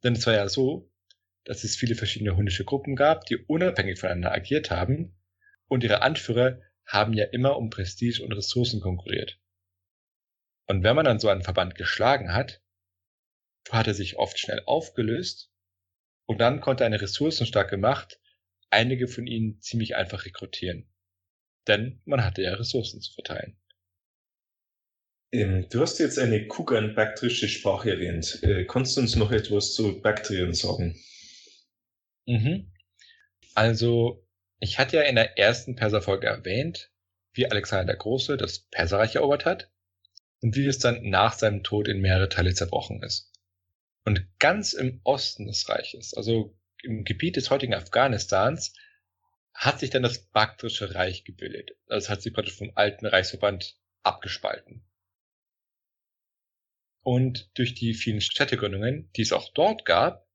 Denn 0.04 0.14
es 0.14 0.26
war 0.26 0.34
ja 0.34 0.50
so, 0.50 0.92
dass 1.46 1.64
es 1.64 1.76
viele 1.76 1.96
verschiedene 1.96 2.36
hundische 2.36 2.66
Gruppen 2.66 2.96
gab, 2.96 3.26
die 3.26 3.38
unabhängig 3.38 4.00
voneinander 4.00 4.32
agiert 4.34 4.72
haben 4.72 5.16
und 5.68 5.84
ihre 5.84 6.02
Anführer 6.02 6.60
haben 6.86 7.14
ja 7.14 7.26
immer 7.26 7.58
um 7.58 7.70
Prestige 7.70 8.24
und 8.24 8.34
Ressourcen 8.34 8.82
konkurriert. 8.82 9.40
Und 10.68 10.84
wenn 10.84 10.96
man 10.96 11.06
dann 11.06 11.20
so 11.20 11.30
einen 11.30 11.44
Verband 11.44 11.76
geschlagen 11.76 12.34
hat, 12.34 12.62
hat 13.70 13.88
er 13.88 13.94
sich 13.94 14.18
oft 14.18 14.40
schnell 14.40 14.64
aufgelöst 14.66 15.52
und 16.26 16.40
dann 16.40 16.62
konnte 16.62 16.86
eine 16.86 17.02
ressourcenstarke 17.02 17.78
Macht 17.78 18.20
einige 18.70 19.08
von 19.08 19.28
ihnen 19.28 19.62
ziemlich 19.62 19.96
einfach 19.96 20.26
rekrutieren. 20.26 20.91
Denn 21.68 22.02
man 22.06 22.24
hatte 22.24 22.42
ja 22.42 22.54
Ressourcen 22.54 23.02
zu 23.02 23.14
verteilen. 23.14 23.56
Ähm, 25.32 25.68
du 25.70 25.82
hast 25.82 26.00
jetzt 26.00 26.20
eine 26.20 26.48
Kugan-baktrische 26.48 27.48
Sprache 27.48 27.92
erwähnt. 27.92 28.40
Äh, 28.44 28.66
kannst 28.66 28.98
du 28.98 29.02
uns 29.02 29.16
noch 29.16 29.32
etwas 29.32 29.74
zu 29.74 30.02
Baktrien 30.02 30.54
sagen? 30.54 31.00
Mhm. 32.26 32.72
Also, 33.56 34.28
ich 34.60 34.78
hatte 34.78 34.98
ja 34.98 35.04
in 35.04 35.16
der 35.16 35.38
ersten 35.38 35.76
Perserfolge 35.76 36.28
erwähnt, 36.28 36.92
wie 37.34 37.50
Alexander 37.50 37.86
der 37.86 37.96
Große 37.96 38.38
das 38.38 38.60
Perserreich 38.60 39.16
erobert 39.16 39.46
hat 39.46 39.72
und 40.42 40.56
wie 40.56 40.68
es 40.68 40.80
dann 40.80 41.10
nach 41.10 41.34
seinem 41.34 41.64
Tod 41.64 41.88
in 41.88 42.02
mehrere 42.02 42.30
Teile 42.30 42.54
zerbrochen 42.54 43.02
ist. 43.04 43.32
Und 44.04 44.28
ganz 44.40 44.74
im 44.74 45.00
Osten 45.04 45.48
des 45.48 45.70
Reiches, 45.70 46.14
also 46.14 46.58
im 46.84 47.04
Gebiet 47.04 47.36
des 47.36 47.50
heutigen 47.52 47.74
Afghanistans, 47.74 48.74
hat 49.54 49.80
sich 49.80 49.90
dann 49.90 50.04
das 50.04 50.28
Baktrische 50.30 50.96
Reich 50.96 51.24
gebildet. 51.24 51.78
Also 51.88 52.10
hat 52.10 52.22
sich 52.22 52.34
praktisch 52.34 52.56
vom 52.56 52.72
alten 52.76 53.06
Reichsverband 53.06 53.78
abgespalten. 54.04 54.84
Und 57.04 57.50
durch 57.56 57.74
die 57.74 57.94
vielen 57.94 58.22
Städtegründungen, 58.22 59.12
die 59.16 59.24
es 59.24 59.34
auch 59.34 59.52
dort 59.54 59.86
gab, 59.86 60.28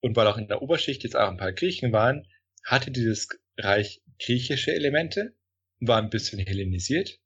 und 0.00 0.14
weil 0.16 0.28
auch 0.28 0.38
in 0.38 0.46
der 0.46 0.62
Oberschicht 0.62 1.02
jetzt 1.02 1.16
auch 1.16 1.28
ein 1.28 1.36
paar 1.36 1.52
Griechen 1.52 1.92
waren, 1.92 2.26
hatte 2.64 2.90
dieses 2.90 3.28
Reich 3.56 4.02
griechische 4.18 4.72
Elemente 4.72 5.34
war 5.80 5.98
ein 5.98 6.10
bisschen 6.10 6.38
hellenisiert, 6.38 7.20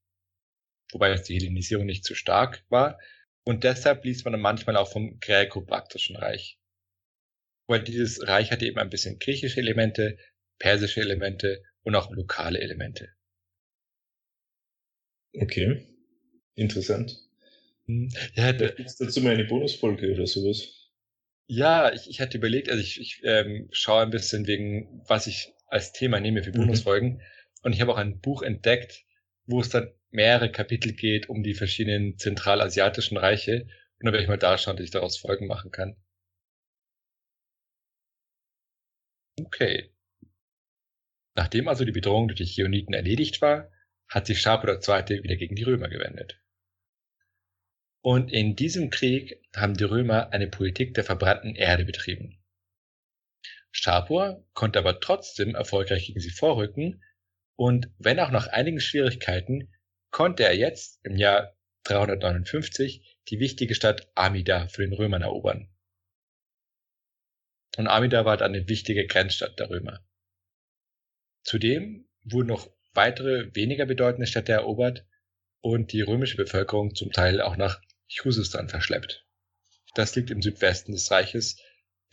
wobei 0.92 1.10
jetzt 1.10 1.28
die 1.28 1.34
Hellenisierung 1.34 1.86
nicht 1.86 2.04
zu 2.04 2.14
stark 2.14 2.64
war. 2.68 2.98
Und 3.44 3.64
deshalb 3.64 4.04
liest 4.04 4.24
man 4.24 4.32
dann 4.32 4.40
manchmal 4.40 4.76
auch 4.76 4.90
vom 4.90 5.18
Gräko-Baktischen 5.18 6.16
Reich. 6.16 6.58
Weil 7.66 7.82
dieses 7.82 8.26
Reich 8.26 8.50
hatte 8.50 8.66
eben 8.66 8.78
ein 8.78 8.90
bisschen 8.90 9.18
griechische 9.18 9.60
Elemente, 9.60 10.16
persische 10.62 11.00
Elemente 11.00 11.60
und 11.82 11.96
auch 11.96 12.12
lokale 12.12 12.60
Elemente. 12.60 13.08
Okay, 15.34 15.88
interessant. 16.54 17.18
Hm. 17.86 18.10
Ja, 18.34 18.52
da 18.52 18.68
gibt 18.68 18.88
es 18.88 18.96
dazu 18.96 19.20
mal 19.22 19.34
eine 19.34 19.44
Bonusfolge 19.44 20.12
oder 20.12 20.28
sowas. 20.28 20.88
Ja, 21.48 21.92
ich, 21.92 22.08
ich 22.08 22.20
hatte 22.20 22.38
überlegt, 22.38 22.70
also 22.70 22.80
ich, 22.80 23.00
ich 23.00 23.22
ähm, 23.24 23.68
schaue 23.72 24.02
ein 24.02 24.10
bisschen 24.10 24.46
wegen, 24.46 25.02
was 25.08 25.26
ich 25.26 25.52
als 25.66 25.92
Thema 25.92 26.20
nehme 26.20 26.44
für 26.44 26.50
mhm. 26.50 26.66
Bonusfolgen. 26.66 27.14
Mhm. 27.14 27.20
Und 27.62 27.72
ich 27.72 27.80
habe 27.80 27.92
auch 27.92 27.98
ein 27.98 28.20
Buch 28.20 28.42
entdeckt, 28.42 29.04
wo 29.46 29.60
es 29.60 29.68
dann 29.68 29.92
mehrere 30.12 30.52
Kapitel 30.52 30.92
geht 30.92 31.28
um 31.28 31.42
die 31.42 31.54
verschiedenen 31.54 32.18
zentralasiatischen 32.18 33.16
Reiche. 33.16 33.66
Und 33.98 34.06
dann 34.06 34.12
werde 34.12 34.22
ich 34.22 34.28
mal 34.28 34.38
da 34.38 34.56
schauen, 34.58 34.76
dass 34.76 34.84
ich 34.84 34.92
daraus 34.92 35.16
Folgen 35.16 35.48
machen 35.48 35.72
kann. 35.72 35.96
Okay. 39.40 39.91
Nachdem 41.34 41.68
also 41.68 41.84
die 41.84 41.92
Bedrohung 41.92 42.28
durch 42.28 42.38
die 42.38 42.46
Chioniten 42.46 42.94
erledigt 42.94 43.40
war, 43.40 43.70
hat 44.08 44.26
sich 44.26 44.40
Sharpo 44.40 44.68
II. 44.68 45.22
wieder 45.22 45.36
gegen 45.36 45.56
die 45.56 45.62
Römer 45.62 45.88
gewendet. 45.88 46.38
Und 48.02 48.32
in 48.32 48.56
diesem 48.56 48.90
Krieg 48.90 49.40
haben 49.54 49.74
die 49.74 49.84
Römer 49.84 50.32
eine 50.32 50.48
Politik 50.48 50.94
der 50.94 51.04
verbrannten 51.04 51.54
Erde 51.54 51.84
betrieben. 51.84 52.42
Shapur 53.70 54.44
konnte 54.52 54.78
aber 54.78 55.00
trotzdem 55.00 55.54
erfolgreich 55.54 56.06
gegen 56.06 56.20
sie 56.20 56.30
vorrücken 56.30 57.02
und 57.56 57.90
wenn 57.98 58.20
auch 58.20 58.30
nach 58.30 58.48
einigen 58.48 58.80
Schwierigkeiten 58.80 59.72
konnte 60.10 60.44
er 60.44 60.56
jetzt 60.56 61.00
im 61.04 61.16
Jahr 61.16 61.56
359 61.84 63.18
die 63.28 63.40
wichtige 63.40 63.74
Stadt 63.74 64.10
Amida 64.14 64.68
für 64.68 64.82
den 64.82 64.92
Römern 64.92 65.22
erobern. 65.22 65.72
Und 67.76 67.86
Amida 67.86 68.24
war 68.24 68.36
dann 68.36 68.54
eine 68.54 68.68
wichtige 68.68 69.06
Grenzstadt 69.06 69.58
der 69.58 69.70
Römer. 69.70 70.04
Zudem 71.42 72.08
wurden 72.24 72.48
noch 72.48 72.70
weitere 72.94 73.54
weniger 73.54 73.86
bedeutende 73.86 74.26
Städte 74.26 74.52
erobert 74.52 75.06
und 75.60 75.92
die 75.92 76.02
römische 76.02 76.36
Bevölkerung 76.36 76.94
zum 76.94 77.12
Teil 77.12 77.40
auch 77.40 77.56
nach 77.56 77.80
Chusistan 78.08 78.68
verschleppt. 78.68 79.26
Das 79.94 80.14
liegt 80.14 80.30
im 80.30 80.42
Südwesten 80.42 80.92
des 80.92 81.10
Reiches, 81.10 81.60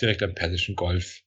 direkt 0.01 0.23
am 0.23 0.35
Persischen 0.35 0.75
Golf. 0.75 1.21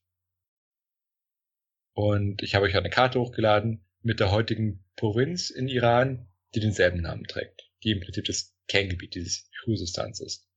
Und 1.93 2.41
ich 2.41 2.55
habe 2.55 2.65
euch 2.65 2.75
eine 2.75 2.89
Karte 2.89 3.19
hochgeladen 3.19 3.85
mit 4.01 4.19
der 4.19 4.31
heutigen 4.31 4.83
Provinz 4.95 5.49
in 5.49 5.67
Iran, 5.67 6.27
die 6.55 6.59
denselben 6.59 7.01
Namen 7.01 7.25
trägt, 7.25 7.69
die 7.83 7.91
im 7.91 8.01
Prinzip 8.01 8.25
das 8.25 8.55
Kerngebiet 8.67 9.15
dieses 9.15 9.49
Chusistans 9.63 10.19
ist. 10.19 10.47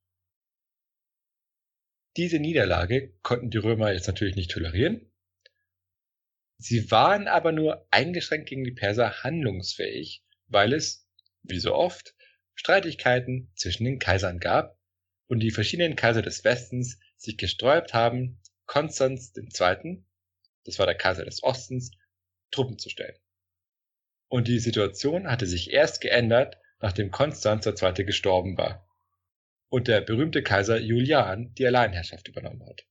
Diese 2.17 2.39
Niederlage 2.39 3.13
konnten 3.23 3.51
die 3.51 3.59
Römer 3.59 3.93
jetzt 3.93 4.07
natürlich 4.07 4.37
nicht 4.37 4.51
tolerieren. 4.51 5.13
Sie 6.59 6.91
waren 6.91 7.29
aber 7.29 7.53
nur 7.53 7.87
eingeschränkt 7.91 8.49
gegen 8.49 8.65
die 8.65 8.73
Perser 8.73 9.23
handlungsfähig, 9.23 10.25
weil 10.47 10.73
es, 10.73 11.07
wie 11.43 11.59
so 11.59 11.75
oft, 11.75 12.15
Streitigkeiten 12.55 13.53
zwischen 13.55 13.85
den 13.85 13.99
Kaisern 13.99 14.39
gab 14.41 14.79
und 15.27 15.41
die 15.41 15.51
verschiedenen 15.51 15.97
Kaiser 15.97 16.23
des 16.23 16.45
Westens 16.45 16.99
sich 17.17 17.37
gesträubt 17.37 17.93
haben, 17.93 18.41
Konstanz 18.65 19.35
II., 19.37 20.05
das 20.65 20.79
war 20.79 20.87
der 20.87 20.97
Kaiser 20.97 21.25
des 21.25 21.43
Ostens, 21.43 21.93
Truppen 22.51 22.79
zu 22.79 22.89
stellen. 22.89 23.17
Und 24.29 24.49
die 24.49 24.59
Situation 24.59 25.31
hatte 25.31 25.47
sich 25.47 25.71
erst 25.71 26.01
geändert, 26.01 26.59
nachdem 26.81 27.11
Konstanz 27.11 27.67
II. 27.67 28.05
gestorben 28.05 28.57
war 28.57 28.87
und 29.69 29.89
der 29.89 30.01
berühmte 30.01 30.43
Kaiser 30.43 30.79
Julian 30.79 31.55
die 31.55 31.67
Alleinherrschaft 31.67 32.29
übernommen 32.29 32.65
hat. 32.67 32.87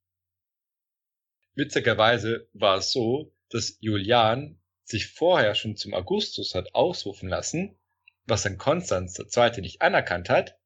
Witzigerweise 1.55 2.49
war 2.53 2.77
es 2.77 2.91
so, 2.91 3.34
dass 3.55 3.77
Julian 3.79 4.59
sich 4.83 5.07
vorher 5.07 5.55
schon 5.55 5.77
zum 5.77 5.93
Augustus 5.93 6.55
hat 6.55 6.75
ausrufen 6.75 7.29
lassen, 7.29 7.79
was 8.25 8.43
dann 8.43 8.57
Konstanz 8.57 9.17
II. 9.17 9.61
nicht 9.61 9.81
anerkannt 9.81 10.29
hat, 10.29 10.59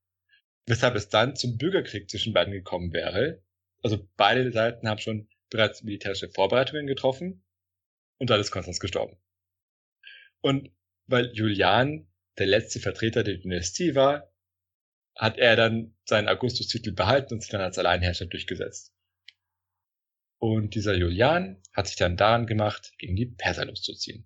weshalb 0.65 0.95
es 0.95 1.07
dann 1.07 1.35
zum 1.35 1.59
Bürgerkrieg 1.59 2.09
zwischen 2.09 2.33
beiden 2.33 2.51
gekommen 2.51 2.91
wäre. 2.91 3.43
Also 3.83 4.09
beide 4.17 4.51
Seiten 4.51 4.89
haben 4.89 4.97
schon 4.97 5.29
bereits 5.51 5.83
militärische 5.83 6.29
Vorbereitungen 6.29 6.87
getroffen 6.87 7.43
und 8.17 8.31
dann 8.31 8.39
ist 8.39 8.49
Konstanz 8.49 8.79
gestorben. 8.79 9.17
Und 10.41 10.71
weil 11.05 11.31
Julian 11.33 12.07
der 12.39 12.47
letzte 12.47 12.79
Vertreter 12.79 13.23
der 13.23 13.37
Dynastie 13.37 13.93
war, 13.93 14.33
hat 15.15 15.37
er 15.37 15.55
dann 15.55 15.95
seinen 16.05 16.27
Augustus-Titel 16.27 16.93
behalten 16.93 17.35
und 17.35 17.41
sich 17.41 17.51
dann 17.51 17.61
als 17.61 17.77
Alleinherrscher 17.77 18.25
durchgesetzt. 18.25 18.95
Und 20.39 20.75
dieser 20.75 20.95
Julian 20.95 21.61
hat 21.73 21.87
sich 21.87 21.97
dann 21.97 22.17
daran 22.17 22.47
gemacht, 22.47 22.93
gegen 22.97 23.15
die 23.15 23.25
Perser 23.25 23.65
loszuziehen. 23.65 24.25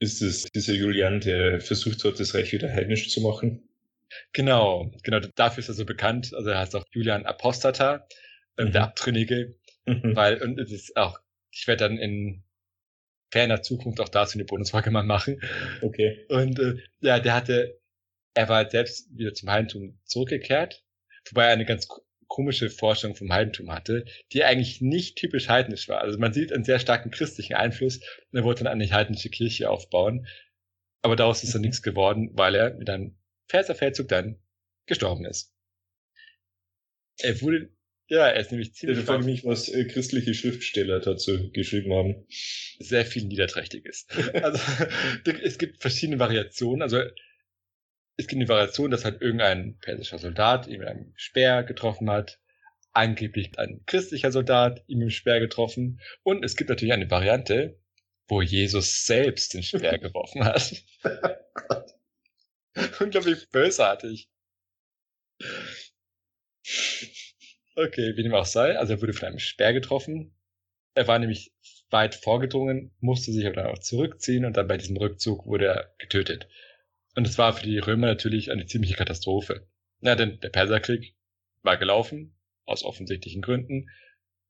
Ist 0.00 0.20
es 0.20 0.44
dieser 0.44 0.74
Julian, 0.74 1.20
der 1.20 1.60
versucht 1.60 2.04
hat, 2.04 2.18
das 2.18 2.34
Reich 2.34 2.52
wieder 2.52 2.70
heidnisch 2.70 3.10
zu 3.10 3.20
machen? 3.20 3.68
Genau, 4.32 4.92
genau, 5.04 5.20
dafür 5.20 5.60
ist 5.60 5.68
er 5.68 5.74
so 5.74 5.84
bekannt. 5.84 6.34
Also 6.34 6.50
er 6.50 6.58
heißt 6.58 6.74
auch 6.74 6.84
Julian 6.90 7.24
Apostata, 7.24 8.06
äh, 8.56 8.64
mhm. 8.64 8.72
der 8.72 8.82
Abtrünnige, 8.82 9.54
mhm. 9.86 10.16
weil, 10.16 10.42
und 10.42 10.58
es 10.58 10.72
ist 10.72 10.96
auch, 10.96 11.20
ich 11.50 11.66
werde 11.66 11.84
dann 11.84 11.98
in 11.98 12.42
ferner 13.30 13.62
Zukunft 13.62 14.00
auch 14.00 14.08
dazu 14.08 14.36
eine 14.36 14.44
Bonusfolge 14.44 14.90
mal 14.90 15.04
machen. 15.04 15.40
Okay. 15.80 16.26
Und 16.28 16.58
äh, 16.58 16.76
ja, 17.00 17.20
der 17.20 17.34
hatte 17.34 17.82
er 18.34 18.48
war 18.48 18.56
halt 18.56 18.70
selbst 18.70 19.16
wieder 19.16 19.34
zum 19.34 19.50
Heidentum 19.50 19.98
zurückgekehrt, 20.04 20.84
wobei 21.30 21.46
er 21.46 21.52
eine 21.52 21.64
ganz 21.64 21.88
komische 22.32 22.70
Vorstellung 22.70 23.14
vom 23.14 23.30
Heidentum 23.30 23.70
hatte, 23.70 24.06
die 24.32 24.42
eigentlich 24.42 24.80
nicht 24.80 25.16
typisch 25.16 25.48
heidnisch 25.48 25.86
war. 25.90 26.00
Also 26.00 26.18
man 26.18 26.32
sieht 26.32 26.50
einen 26.50 26.64
sehr 26.64 26.78
starken 26.78 27.10
christlichen 27.10 27.52
Einfluss 27.52 27.98
und 27.98 28.38
er 28.38 28.42
wollte 28.42 28.64
dann 28.64 28.72
eine 28.72 28.90
heidnische 28.90 29.28
Kirche 29.28 29.68
aufbauen. 29.68 30.26
Aber 31.02 31.14
daraus 31.14 31.44
ist 31.44 31.54
dann 31.54 31.60
nichts 31.60 31.82
geworden, 31.82 32.30
weil 32.32 32.54
er 32.54 32.72
mit 32.72 32.88
einem 32.88 33.18
Perserfeldzug 33.48 34.08
dann 34.08 34.38
gestorben 34.86 35.26
ist. 35.26 35.52
Er 37.18 37.38
wurde, 37.42 37.68
ja, 38.08 38.26
er 38.28 38.40
ist 38.40 38.50
nämlich 38.50 38.72
ziemlich. 38.72 39.00
Ich 39.00 39.04
frage 39.04 39.26
mich, 39.26 39.44
was 39.44 39.68
äh, 39.68 39.84
christliche 39.84 40.32
Schriftsteller 40.32 41.00
dazu 41.00 41.52
geschrieben 41.52 41.92
haben. 41.92 42.26
Sehr 42.78 43.04
viel 43.04 43.24
Niederträchtiges. 43.24 44.06
also, 44.32 44.58
es 45.42 45.58
gibt 45.58 45.82
verschiedene 45.82 46.18
Variationen. 46.18 46.80
Also, 46.80 47.02
es 48.16 48.26
gibt 48.26 48.40
eine 48.40 48.48
Variation, 48.48 48.90
dass 48.90 49.04
halt 49.04 49.22
irgendein 49.22 49.78
persischer 49.78 50.18
Soldat 50.18 50.66
ihn 50.66 50.80
mit 50.80 50.88
einem 50.88 51.12
Speer 51.16 51.62
getroffen 51.62 52.10
hat. 52.10 52.38
Angeblich 52.92 53.58
ein 53.58 53.82
christlicher 53.86 54.30
Soldat 54.32 54.84
ihn 54.86 54.98
mit 54.98 55.06
dem 55.06 55.10
Speer 55.10 55.40
getroffen. 55.40 56.00
Und 56.22 56.44
es 56.44 56.56
gibt 56.56 56.68
natürlich 56.68 56.92
eine 56.92 57.10
Variante, 57.10 57.78
wo 58.28 58.42
Jesus 58.42 59.06
selbst 59.06 59.54
den 59.54 59.62
Speer 59.62 59.98
geworfen 59.98 60.44
hat. 60.44 60.74
Unglaublich 63.00 63.48
bösartig. 63.50 64.28
Okay, 67.74 68.16
wie 68.16 68.22
dem 68.22 68.34
auch 68.34 68.44
sei. 68.44 68.78
Also 68.78 68.94
er 68.94 69.00
wurde 69.00 69.14
von 69.14 69.28
einem 69.28 69.38
Speer 69.38 69.72
getroffen. 69.72 70.34
Er 70.94 71.08
war 71.08 71.18
nämlich 71.18 71.52
weit 71.88 72.14
vorgedrungen, 72.14 72.94
musste 73.00 73.32
sich 73.32 73.46
aber 73.46 73.56
dann 73.56 73.66
auch 73.66 73.78
zurückziehen 73.78 74.44
und 74.44 74.56
dann 74.56 74.68
bei 74.68 74.76
diesem 74.76 74.96
Rückzug 74.98 75.46
wurde 75.46 75.66
er 75.66 75.94
getötet. 75.98 76.48
Und 77.14 77.26
es 77.26 77.38
war 77.38 77.52
für 77.52 77.66
die 77.66 77.78
Römer 77.78 78.06
natürlich 78.06 78.50
eine 78.50 78.66
ziemliche 78.66 78.94
Katastrophe. 78.94 79.68
Ja, 80.00 80.16
denn 80.16 80.40
der 80.40 80.48
Perserkrieg 80.48 81.14
war 81.62 81.76
gelaufen, 81.76 82.36
aus 82.64 82.84
offensichtlichen 82.84 83.42
Gründen. 83.42 83.90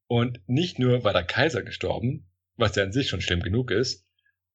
Und 0.07 0.41
nicht 0.47 0.79
nur 0.79 1.05
war 1.05 1.13
der 1.13 1.25
Kaiser 1.25 1.63
gestorben, 1.63 2.31
was 2.57 2.77
ja 2.77 2.85
an 2.85 2.93
sich 2.93 3.09
schon 3.09 3.21
schlimm 3.21 3.41
genug 3.41 3.71
ist, 3.71 4.07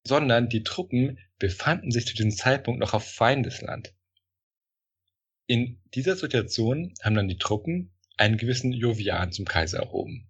sondern 0.04 0.50
die 0.50 0.64
Truppen 0.64 1.20
befanden 1.40 1.92
sich 1.92 2.06
zu 2.06 2.16
diesem 2.16 2.32
Zeitpunkt 2.32 2.80
noch 2.80 2.94
auf 2.94 3.04
Feindesland. 3.04 3.94
In 5.48 5.82
dieser 5.94 6.16
Situation 6.16 6.94
haben 7.02 7.16
dann 7.16 7.28
die 7.28 7.38
Truppen 7.38 7.94
einen 8.18 8.38
gewissen 8.38 8.74
Jovian 8.74 9.32
zum 9.32 9.46
Kaiser 9.46 9.80
erhoben. 9.80 10.30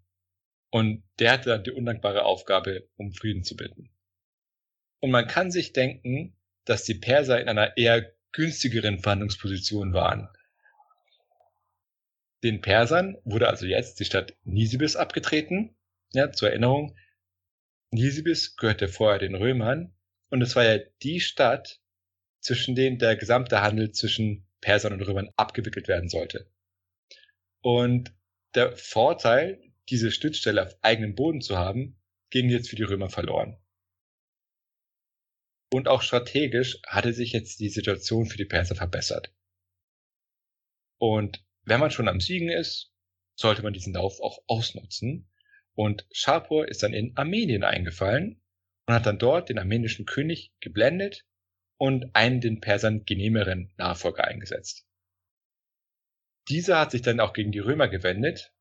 Und 0.69 1.03
der 1.19 1.31
hatte 1.31 1.49
dann 1.49 1.63
die 1.63 1.71
undankbare 1.71 2.23
Aufgabe, 2.23 2.87
um 2.97 3.13
Frieden 3.13 3.43
zu 3.43 3.55
bitten. 3.55 3.89
Und 4.99 5.11
man 5.11 5.27
kann 5.27 5.51
sich 5.51 5.73
denken, 5.73 6.37
dass 6.67 6.84
die 6.84 6.95
Perser 6.95 7.39
in 7.41 7.49
einer 7.49 7.77
eher 7.77 8.13
günstigeren 8.34 8.99
Verhandlungsposition 8.99 9.93
waren. 9.93 10.30
Den 12.43 12.62
Persern 12.62 13.17
wurde 13.23 13.47
also 13.47 13.65
jetzt 13.65 13.99
die 13.99 14.06
Stadt 14.06 14.36
Nisibis 14.43 14.95
abgetreten. 14.95 15.75
Ja, 16.12 16.32
zur 16.32 16.49
Erinnerung, 16.49 16.95
Nisibis 17.91 18.58
gehörte 18.58 18.89
vorher 18.89 19.19
den 19.19 19.36
Römern 19.36 19.93
und 20.30 20.41
es 20.41 20.56
war 20.56 20.65
ja 20.65 20.77
die 21.01 21.21
Stadt, 21.21 21.80
zwischen 22.41 22.75
denen 22.75 22.99
der 22.99 23.15
gesamte 23.15 23.62
Handel 23.62 23.91
zwischen 23.91 24.45
Persern 24.62 24.93
und 24.93 25.01
Römern 25.01 25.30
abgewickelt 25.36 25.88
werden 25.88 26.10
sollte. 26.10 26.49
Und 27.62 28.13
der 28.56 28.75
Vorteil, 28.75 29.62
diese 29.89 30.12
Stützstelle 30.12 30.63
auf 30.63 30.77
eigenem 30.82 31.15
Boden 31.15 31.41
zu 31.41 31.58
haben, 31.58 31.99
ging 32.30 32.49
jetzt 32.49 32.69
für 32.69 32.75
die 32.75 32.84
Römer 32.84 33.10
verloren. 33.10 33.58
Und 35.71 35.88
auch 35.88 36.01
strategisch 36.01 36.80
hatte 36.86 37.13
sich 37.13 37.34
jetzt 37.34 37.60
die 37.60 37.69
Situation 37.69 38.25
für 38.25 38.38
die 38.38 38.45
Perser 38.45 38.75
verbessert. 38.75 39.34
Und 40.97 41.43
wenn 41.63 41.80
man 41.80 41.91
schon 41.91 42.08
am 42.08 42.21
Siegen 42.21 42.49
ist, 42.49 42.93
sollte 43.36 43.62
man 43.63 43.73
diesen 43.73 43.93
Lauf 43.93 44.19
auch 44.21 44.41
ausnutzen. 44.47 45.30
Und 45.75 46.08
Shapur 46.12 46.67
ist 46.67 46.84
dann 46.84 46.93
in 46.93 47.15
Armenien 47.17 47.63
eingefallen 47.63 48.41
und 48.88 48.93
hat 48.93 49.06
dann 49.06 49.19
dort 49.19 49.49
den 49.49 49.60
armenischen 49.60 50.06
König 50.06 50.53
geblendet 50.60 51.25
und 51.77 52.15
einen 52.15 52.41
den 52.41 52.62
Persern 52.62 53.06
genehmeren 53.06 53.71
Nachfolger 53.77 54.25
eingesetzt. 54.25 54.88
Dieser 56.49 56.80
hat 56.80 56.91
sich 56.91 57.01
dann 57.01 57.19
auch 57.19 57.34
gegen 57.34 57.51
die 57.51 57.60
Römer 57.60 57.89
gewendet, 57.89 58.53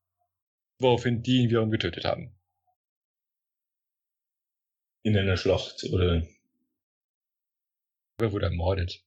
woraufhin 0.79 1.23
die 1.23 1.37
ihn 1.37 1.49
wiederum 1.49 1.71
getötet 1.71 2.05
haben. 2.05 2.37
In 5.03 5.17
einer 5.17 5.37
Schlacht 5.37 5.85
oder? 5.85 6.27
Er 8.19 8.31
wurde 8.31 8.47
ermordet. 8.47 9.03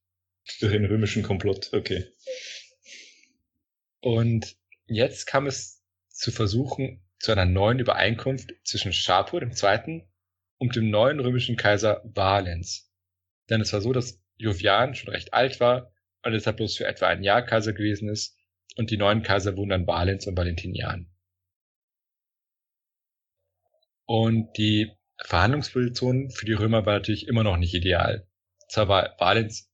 Durch 0.61 0.73
einen 0.73 0.85
römischen 0.85 1.23
Komplott, 1.25 1.73
okay. 1.73 2.07
Und 4.01 4.57
jetzt 4.87 5.27
kam 5.27 5.46
es 5.46 5.83
zu 6.09 6.31
Versuchen 6.31 7.03
zu 7.18 7.33
einer 7.33 7.44
neuen 7.44 7.81
Übereinkunft 7.81 8.55
zwischen 8.64 8.92
Schapur 8.92 9.42
II. 9.42 10.07
und 10.59 10.77
dem 10.77 10.90
neuen 10.90 11.18
römischen 11.18 11.57
Kaiser 11.57 12.03
Valens. 12.05 12.90
Denn 13.49 13.61
es 13.61 13.73
war 13.73 13.81
so, 13.81 13.92
dass 13.92 14.23
Jovian 14.37 14.94
schon 14.94 15.12
recht 15.12 15.35
alt 15.35 15.59
war 15.59 15.92
und 16.23 16.33
deshalb 16.33 16.59
bloß 16.59 16.77
für 16.77 16.87
etwa 16.87 17.09
ein 17.09 17.25
Jahr 17.25 17.42
Kaiser 17.42 17.73
gewesen 17.73 18.09
ist 18.09 18.38
und 18.77 18.90
die 18.90 18.96
neuen 18.96 19.23
Kaiser 19.23 19.57
wurden 19.57 19.70
dann 19.70 19.87
Valens 19.87 20.27
und 20.27 20.37
Valentinian. 20.37 21.11
Und 24.07 24.57
die 24.57 24.92
Verhandlungsposition 25.18 26.31
für 26.31 26.46
die 26.46 26.55
Römer 26.55 26.87
war 26.87 26.94
natürlich 26.94 27.27
immer 27.27 27.42
noch 27.42 27.57
nicht 27.57 27.75
ideal. 27.75 28.30
Zwar 28.71 28.89
war 28.89 29.17
Valens 29.19 29.69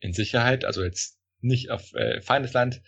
in 0.00 0.12
Sicherheit, 0.12 0.66
also 0.66 0.84
jetzt 0.84 1.18
nicht 1.40 1.70
auf 1.70 1.94
äh, 1.94 2.20
Feindesland, 2.20 2.82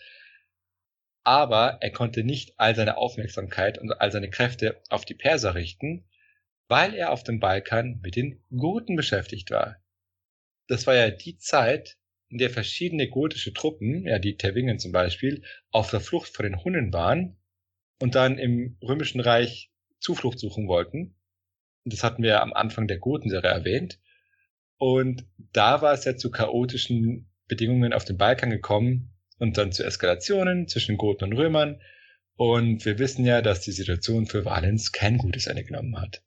aber 1.23 1.79
er 1.81 1.91
konnte 1.91 2.23
nicht 2.23 2.53
all 2.57 2.75
seine 2.75 2.97
Aufmerksamkeit 2.97 3.79
und 3.79 3.91
all 3.91 4.11
seine 4.11 4.29
Kräfte 4.29 4.81
auf 4.89 5.03
die 5.03 5.15
Perser 5.15 5.55
richten, 5.55 6.07
weil 6.67 6.93
er 6.93 7.11
auf 7.11 7.23
dem 7.23 7.39
Balkan 7.39 7.99
mit 8.03 8.15
den 8.15 8.43
Goten 8.55 8.95
beschäftigt 8.95 9.49
war. 9.49 9.77
Das 10.67 10.85
war 10.85 10.95
ja 10.95 11.09
die 11.09 11.37
Zeit, 11.37 11.97
in 12.29 12.37
der 12.37 12.51
verschiedene 12.51 13.09
gotische 13.09 13.51
Truppen, 13.51 14.05
ja 14.05 14.19
die 14.19 14.37
Tervingen 14.37 14.77
zum 14.77 14.91
Beispiel, 14.91 15.43
auf 15.71 15.89
der 15.89 16.01
Flucht 16.01 16.35
vor 16.35 16.43
den 16.43 16.63
Hunnen 16.63 16.93
waren 16.93 17.37
und 17.99 18.13
dann 18.13 18.37
im 18.37 18.77
römischen 18.81 19.21
Reich 19.21 19.71
Zuflucht 19.99 20.37
suchen 20.37 20.67
wollten. 20.67 21.15
Das 21.83 22.03
hatten 22.03 22.21
wir 22.21 22.41
am 22.41 22.53
Anfang 22.53 22.87
der 22.87 22.99
Gotenserie 22.99 23.49
erwähnt. 23.49 23.99
Und 24.81 25.27
da 25.53 25.83
war 25.83 25.93
es 25.93 26.05
ja 26.05 26.17
zu 26.17 26.31
chaotischen 26.31 27.29
Bedingungen 27.47 27.93
auf 27.93 28.03
dem 28.03 28.17
Balkan 28.17 28.49
gekommen 28.49 29.13
und 29.37 29.59
dann 29.59 29.71
zu 29.71 29.83
Eskalationen 29.83 30.67
zwischen 30.67 30.97
Goten 30.97 31.25
und 31.25 31.33
Römern. 31.33 31.79
Und 32.35 32.83
wir 32.83 32.97
wissen 32.97 33.23
ja, 33.23 33.43
dass 33.43 33.61
die 33.61 33.73
Situation 33.73 34.25
für 34.25 34.43
Valens 34.43 34.91
kein 34.91 35.19
gutes 35.19 35.45
Ende 35.45 35.63
genommen 35.63 36.01
hat. 36.01 36.23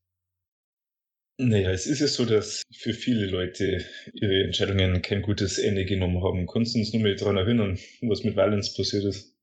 Naja, 1.37 1.73
es 1.73 1.89
ist 1.89 1.99
ja 1.99 2.07
so, 2.07 2.27
dass 2.27 2.63
für 2.71 2.95
viele 2.95 3.27
Leute 3.27 3.85
ihre 4.13 4.45
Entscheidungen 4.45 5.03
kein 5.03 5.23
gutes 5.23 5.59
Ende 5.59 5.85
genommen 5.85 6.23
haben. 6.23 6.47
Kannst 6.47 6.77
du 6.77 6.79
uns 6.79 6.93
nur 6.93 7.03
mal 7.03 7.17
daran 7.17 7.37
erinnern, 7.37 7.77
was 8.03 8.23
mit 8.23 8.37
Valens 8.37 8.73
passiert 8.73 9.05
ist? 9.05 9.37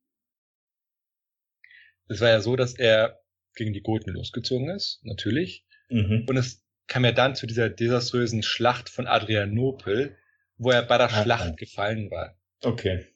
Es 2.07 2.21
war 2.21 2.29
ja 2.29 2.39
so, 2.39 2.55
dass 2.55 2.75
er 2.75 3.19
gegen 3.55 3.73
die 3.73 3.81
Goten 3.81 4.11
losgezogen 4.11 4.69
ist, 4.69 5.01
natürlich. 5.03 5.65
Mhm. 5.89 6.23
Und 6.29 6.37
es 6.37 6.63
kam 6.87 7.05
ja 7.05 7.11
dann 7.11 7.35
zu 7.35 7.47
dieser 7.47 7.69
desaströsen 7.69 8.43
Schlacht 8.43 8.89
von 8.89 9.07
Adrianopel, 9.07 10.17
wo 10.57 10.71
er 10.71 10.83
bei 10.83 10.97
der 10.97 11.11
Ah, 11.11 11.23
Schlacht 11.23 11.51
ah. 11.51 11.55
gefallen 11.55 12.11
war. 12.11 12.37
Okay. 12.61 13.07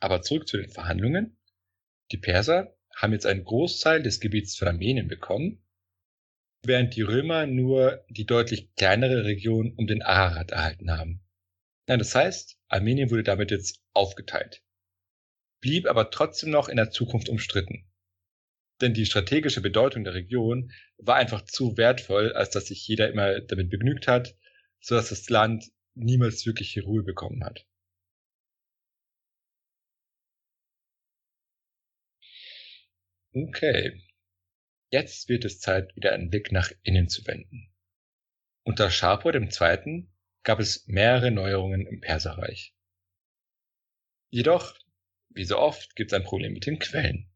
Aber 0.00 0.22
zurück 0.22 0.48
zu 0.48 0.56
den 0.56 0.70
Verhandlungen. 0.70 1.38
Die 2.10 2.18
Perser 2.18 2.76
haben 2.94 3.12
jetzt 3.12 3.26
einen 3.26 3.44
Großteil 3.44 4.02
des 4.02 4.20
Gebiets 4.20 4.56
von 4.56 4.68
Armenien 4.68 5.08
bekommen, 5.08 5.64
während 6.64 6.94
die 6.96 7.02
Römer 7.02 7.46
nur 7.46 8.04
die 8.08 8.26
deutlich 8.26 8.74
kleinere 8.74 9.24
Region 9.24 9.74
um 9.76 9.86
den 9.86 10.02
Ararat 10.02 10.50
erhalten 10.50 10.90
haben. 10.90 11.22
Ja, 11.88 11.96
das 11.96 12.14
heißt, 12.14 12.58
Armenien 12.68 13.10
wurde 13.10 13.22
damit 13.22 13.50
jetzt 13.50 13.82
aufgeteilt, 13.92 14.62
blieb 15.60 15.86
aber 15.86 16.10
trotzdem 16.10 16.50
noch 16.50 16.68
in 16.68 16.76
der 16.76 16.90
Zukunft 16.90 17.28
umstritten. 17.28 17.91
Denn 18.82 18.94
die 18.94 19.06
strategische 19.06 19.60
Bedeutung 19.60 20.02
der 20.02 20.14
Region 20.14 20.72
war 20.98 21.14
einfach 21.14 21.42
zu 21.42 21.76
wertvoll, 21.76 22.32
als 22.32 22.50
dass 22.50 22.66
sich 22.66 22.86
jeder 22.88 23.08
immer 23.08 23.40
damit 23.40 23.70
begnügt 23.70 24.08
hat, 24.08 24.36
so 24.80 24.96
dass 24.96 25.10
das 25.10 25.30
Land 25.30 25.70
niemals 25.94 26.44
wirkliche 26.46 26.82
Ruhe 26.82 27.04
bekommen 27.04 27.44
hat. 27.44 27.64
Okay. 33.32 34.02
Jetzt 34.90 35.28
wird 35.28 35.44
es 35.44 35.60
Zeit, 35.60 35.94
wieder 35.94 36.12
einen 36.12 36.28
Blick 36.28 36.50
nach 36.50 36.72
innen 36.82 37.08
zu 37.08 37.24
wenden. 37.26 37.72
Unter 38.64 38.90
Schapur 38.90 39.32
II. 39.32 40.08
gab 40.42 40.58
es 40.58 40.88
mehrere 40.88 41.30
Neuerungen 41.30 41.86
im 41.86 42.00
Perserreich. 42.00 42.74
Jedoch, 44.30 44.76
wie 45.28 45.44
so 45.44 45.58
oft, 45.58 45.94
gibt 45.94 46.12
es 46.12 46.18
ein 46.18 46.24
Problem 46.24 46.52
mit 46.52 46.66
den 46.66 46.80
Quellen. 46.80 47.31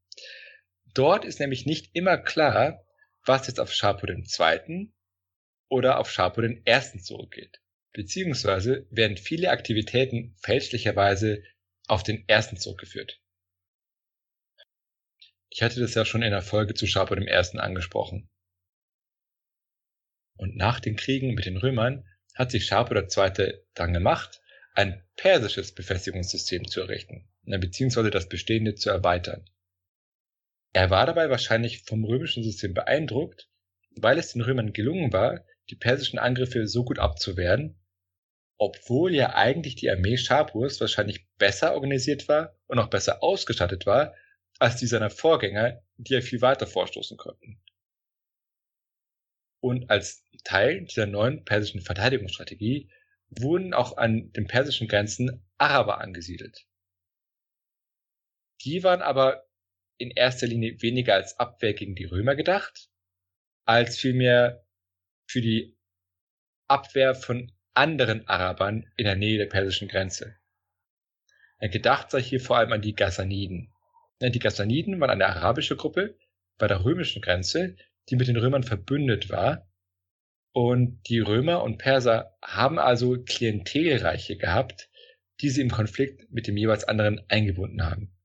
Dort 0.97 1.27
ist 1.27 1.41
nämlich 1.41 1.67
nicht 1.67 1.95
immer 1.95 2.17
klar, 2.17 2.83
was 3.27 3.47
jetzt 3.49 3.61
auf 3.61 3.71
Schapur 3.71 4.09
II. 4.09 4.91
oder 5.69 5.99
auf 5.99 6.11
Schapur 6.11 6.45
I. 6.45 6.99
zurückgeht. 7.03 7.61
Beziehungsweise 7.93 8.87
werden 8.91 9.19
viele 9.19 9.51
Aktivitäten 9.51 10.35
fälschlicherweise 10.41 11.43
auf 11.87 12.03
den 12.03 12.27
ersten 12.29 12.57
zurückgeführt. 12.57 13.21
Ich 15.51 15.63
hatte 15.63 15.81
das 15.81 15.93
ja 15.93 16.07
schon 16.07 16.23
in 16.23 16.31
der 16.31 16.41
Folge 16.41 16.73
zu 16.73 16.87
Schapur 16.87 17.19
I. 17.19 17.59
angesprochen. 17.59 18.31
Und 20.39 20.57
nach 20.57 20.81
den 20.81 20.97
Kriegen 20.97 21.35
mit 21.35 21.45
den 21.45 21.59
Römern 21.59 22.09
hat 22.35 22.51
sich 22.51 22.65
Schapur 22.65 22.97
II. 22.97 23.53
dran 23.75 23.93
gemacht, 23.93 24.41
ein 24.73 25.07
persisches 25.17 25.75
Befestigungssystem 25.75 26.67
zu 26.67 26.81
errichten, 26.81 27.29
beziehungsweise 27.43 28.11
das 28.11 28.31
bestehende 28.31 28.77
zu 28.77 28.89
erweitern. 28.89 29.47
Er 30.77 30.91
war 30.91 31.07
dabei 31.07 31.31
wahrscheinlich 31.31 31.85
vom 31.85 32.05
römischen 32.05 32.43
System 32.43 32.75
beeindruckt, 32.75 33.49
weil 33.93 34.19
es 34.19 34.35
den 34.35 34.43
Römern 34.43 34.75
gelungen 34.75 35.11
war, 35.11 35.43
die 35.71 35.75
persischen 35.75 36.19
Angriffe 36.19 36.69
so 36.69 36.85
gut 36.85 36.99
abzuwehren, 36.99 37.81
obwohl 38.59 39.15
ja 39.15 39.35
eigentlich 39.35 39.77
die 39.77 39.89
Armee 39.89 40.19
Schapurs 40.19 40.79
wahrscheinlich 40.79 41.27
besser 41.39 41.73
organisiert 41.73 42.29
war 42.29 42.59
und 42.67 42.79
auch 42.79 42.91
besser 42.91 43.23
ausgestattet 43.23 43.87
war 43.87 44.15
als 44.59 44.77
die 44.77 44.87
seiner 44.87 45.09
Vorgänger, 45.09 45.83
die 45.97 46.13
ja 46.13 46.21
viel 46.21 46.43
weiter 46.43 46.67
vorstoßen 46.67 47.17
konnten. 47.17 47.59
Und 49.61 49.89
als 49.89 50.25
Teil 50.45 50.85
dieser 50.85 51.07
neuen 51.07 51.43
persischen 51.47 51.81
Verteidigungsstrategie 51.81 52.91
wurden 53.31 53.73
auch 53.73 53.97
an 53.97 54.31
den 54.33 54.47
persischen 54.47 54.89
Grenzen 54.89 55.43
Araber 55.57 56.03
angesiedelt. 56.03 56.67
Die 58.61 58.85
waren 58.85 59.01
aber 59.01 59.47
in 59.99 60.11
erster 60.11 60.47
Linie 60.47 60.81
weniger 60.83 61.15
als 61.15 61.39
Abwehr 61.39 61.75
gegen 61.75 61.95
die 61.95 62.05
Römer 62.05 62.35
gedacht, 62.35 62.91
als 63.65 63.99
vielmehr 63.99 64.67
für 65.27 65.41
die 65.41 65.77
Abwehr 66.69 67.15
von 67.15 67.53
anderen 67.75 68.27
Arabern 68.27 68.91
in 68.97 69.05
der 69.05 69.17
Nähe 69.17 69.39
der 69.39 69.47
persischen 69.47 69.89
Grenze. 69.89 70.37
Gedacht 71.61 72.11
sei 72.11 72.21
hier 72.21 72.41
vor 72.41 72.59
allem 72.59 72.73
an 72.73 72.83
die 72.83 72.95
Ghassaniden. 72.95 73.73
Die 74.21 74.39
Ghassaniden 74.39 75.01
waren 75.01 75.11
eine 75.11 75.27
arabische 75.27 75.77
Gruppe 75.77 76.19
bei 76.59 76.67
der 76.67 76.85
römischen 76.85 77.23
Grenze, 77.23 77.77
die 78.09 78.17
mit 78.17 78.29
den 78.29 78.37
Römern 78.37 78.63
verbündet 78.63 79.31
war. 79.31 79.71
Und 80.53 81.03
die 81.09 81.19
Römer 81.19 81.63
und 81.63 81.79
Perser 81.79 82.37
haben 82.43 82.79
also 82.79 83.23
Klientelreiche 83.23 84.37
gehabt, 84.37 84.89
die 85.41 85.51
sie 85.51 85.61
im 85.61 85.71
Konflikt 85.71 86.31
mit 86.33 86.47
dem 86.47 86.57
jeweils 86.57 86.85
anderen 86.85 87.21
eingebunden 87.29 87.85
haben. 87.85 88.16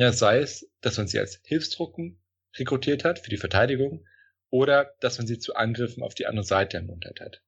Ja, 0.00 0.14
sei 0.14 0.38
es, 0.38 0.66
dass 0.80 0.96
man 0.96 1.08
sie 1.08 1.18
als 1.18 1.42
Hilfstruppen 1.44 2.22
rekrutiert 2.56 3.04
hat 3.04 3.18
für 3.18 3.28
die 3.28 3.36
Verteidigung 3.36 4.08
oder 4.48 4.94
dass 5.00 5.18
man 5.18 5.26
sie 5.26 5.38
zu 5.38 5.56
Angriffen 5.56 6.02
auf 6.02 6.14
die 6.14 6.24
andere 6.24 6.46
Seite 6.46 6.78
ermuntert 6.78 7.20
hat. 7.20 7.42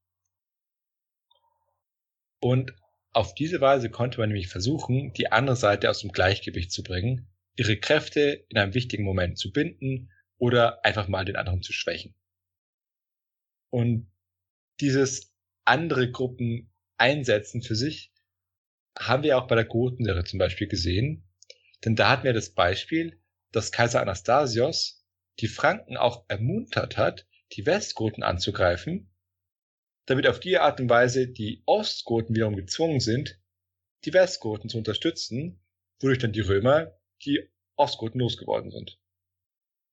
Und 2.40 2.74
auf 3.12 3.34
diese 3.34 3.62
Weise 3.62 3.88
konnte 3.88 4.18
man 4.18 4.28
nämlich 4.28 4.48
versuchen, 4.48 5.14
die 5.14 5.32
andere 5.32 5.56
Seite 5.56 5.88
aus 5.88 6.00
dem 6.00 6.12
Gleichgewicht 6.12 6.70
zu 6.70 6.82
bringen, 6.82 7.26
ihre 7.56 7.78
Kräfte 7.78 8.44
in 8.50 8.58
einem 8.58 8.74
wichtigen 8.74 9.04
Moment 9.04 9.38
zu 9.38 9.50
binden 9.50 10.12
oder 10.36 10.84
einfach 10.84 11.08
mal 11.08 11.24
den 11.24 11.36
anderen 11.36 11.62
zu 11.62 11.72
schwächen. 11.72 12.14
Und 13.70 14.12
dieses 14.78 15.32
andere 15.64 16.10
Gruppen 16.10 16.70
einsetzen 16.98 17.62
für 17.62 17.76
sich 17.76 18.12
haben 18.98 19.22
wir 19.22 19.38
auch 19.38 19.46
bei 19.46 19.54
der 19.54 19.64
Gotenserie 19.64 20.24
zum 20.24 20.38
Beispiel 20.38 20.68
gesehen. 20.68 21.26
Denn 21.84 21.96
da 21.96 22.10
hatten 22.10 22.24
wir 22.24 22.32
das 22.32 22.50
Beispiel, 22.50 23.20
dass 23.50 23.72
Kaiser 23.72 24.00
Anastasios 24.00 25.04
die 25.40 25.48
Franken 25.48 25.96
auch 25.96 26.24
ermuntert 26.28 26.96
hat, 26.96 27.26
die 27.52 27.66
Westgoten 27.66 28.22
anzugreifen, 28.22 29.10
damit 30.06 30.26
auf 30.26 30.40
die 30.40 30.58
Art 30.58 30.80
und 30.80 30.88
Weise 30.88 31.28
die 31.28 31.62
Ostgoten 31.66 32.34
wiederum 32.34 32.56
gezwungen 32.56 33.00
sind, 33.00 33.40
die 34.04 34.12
Westgoten 34.12 34.68
zu 34.68 34.78
unterstützen, 34.78 35.60
wodurch 36.00 36.18
dann 36.18 36.32
die 36.32 36.40
Römer 36.40 36.98
die 37.24 37.48
Ostgoten 37.76 38.20
losgeworden 38.20 38.70
sind. 38.70 38.98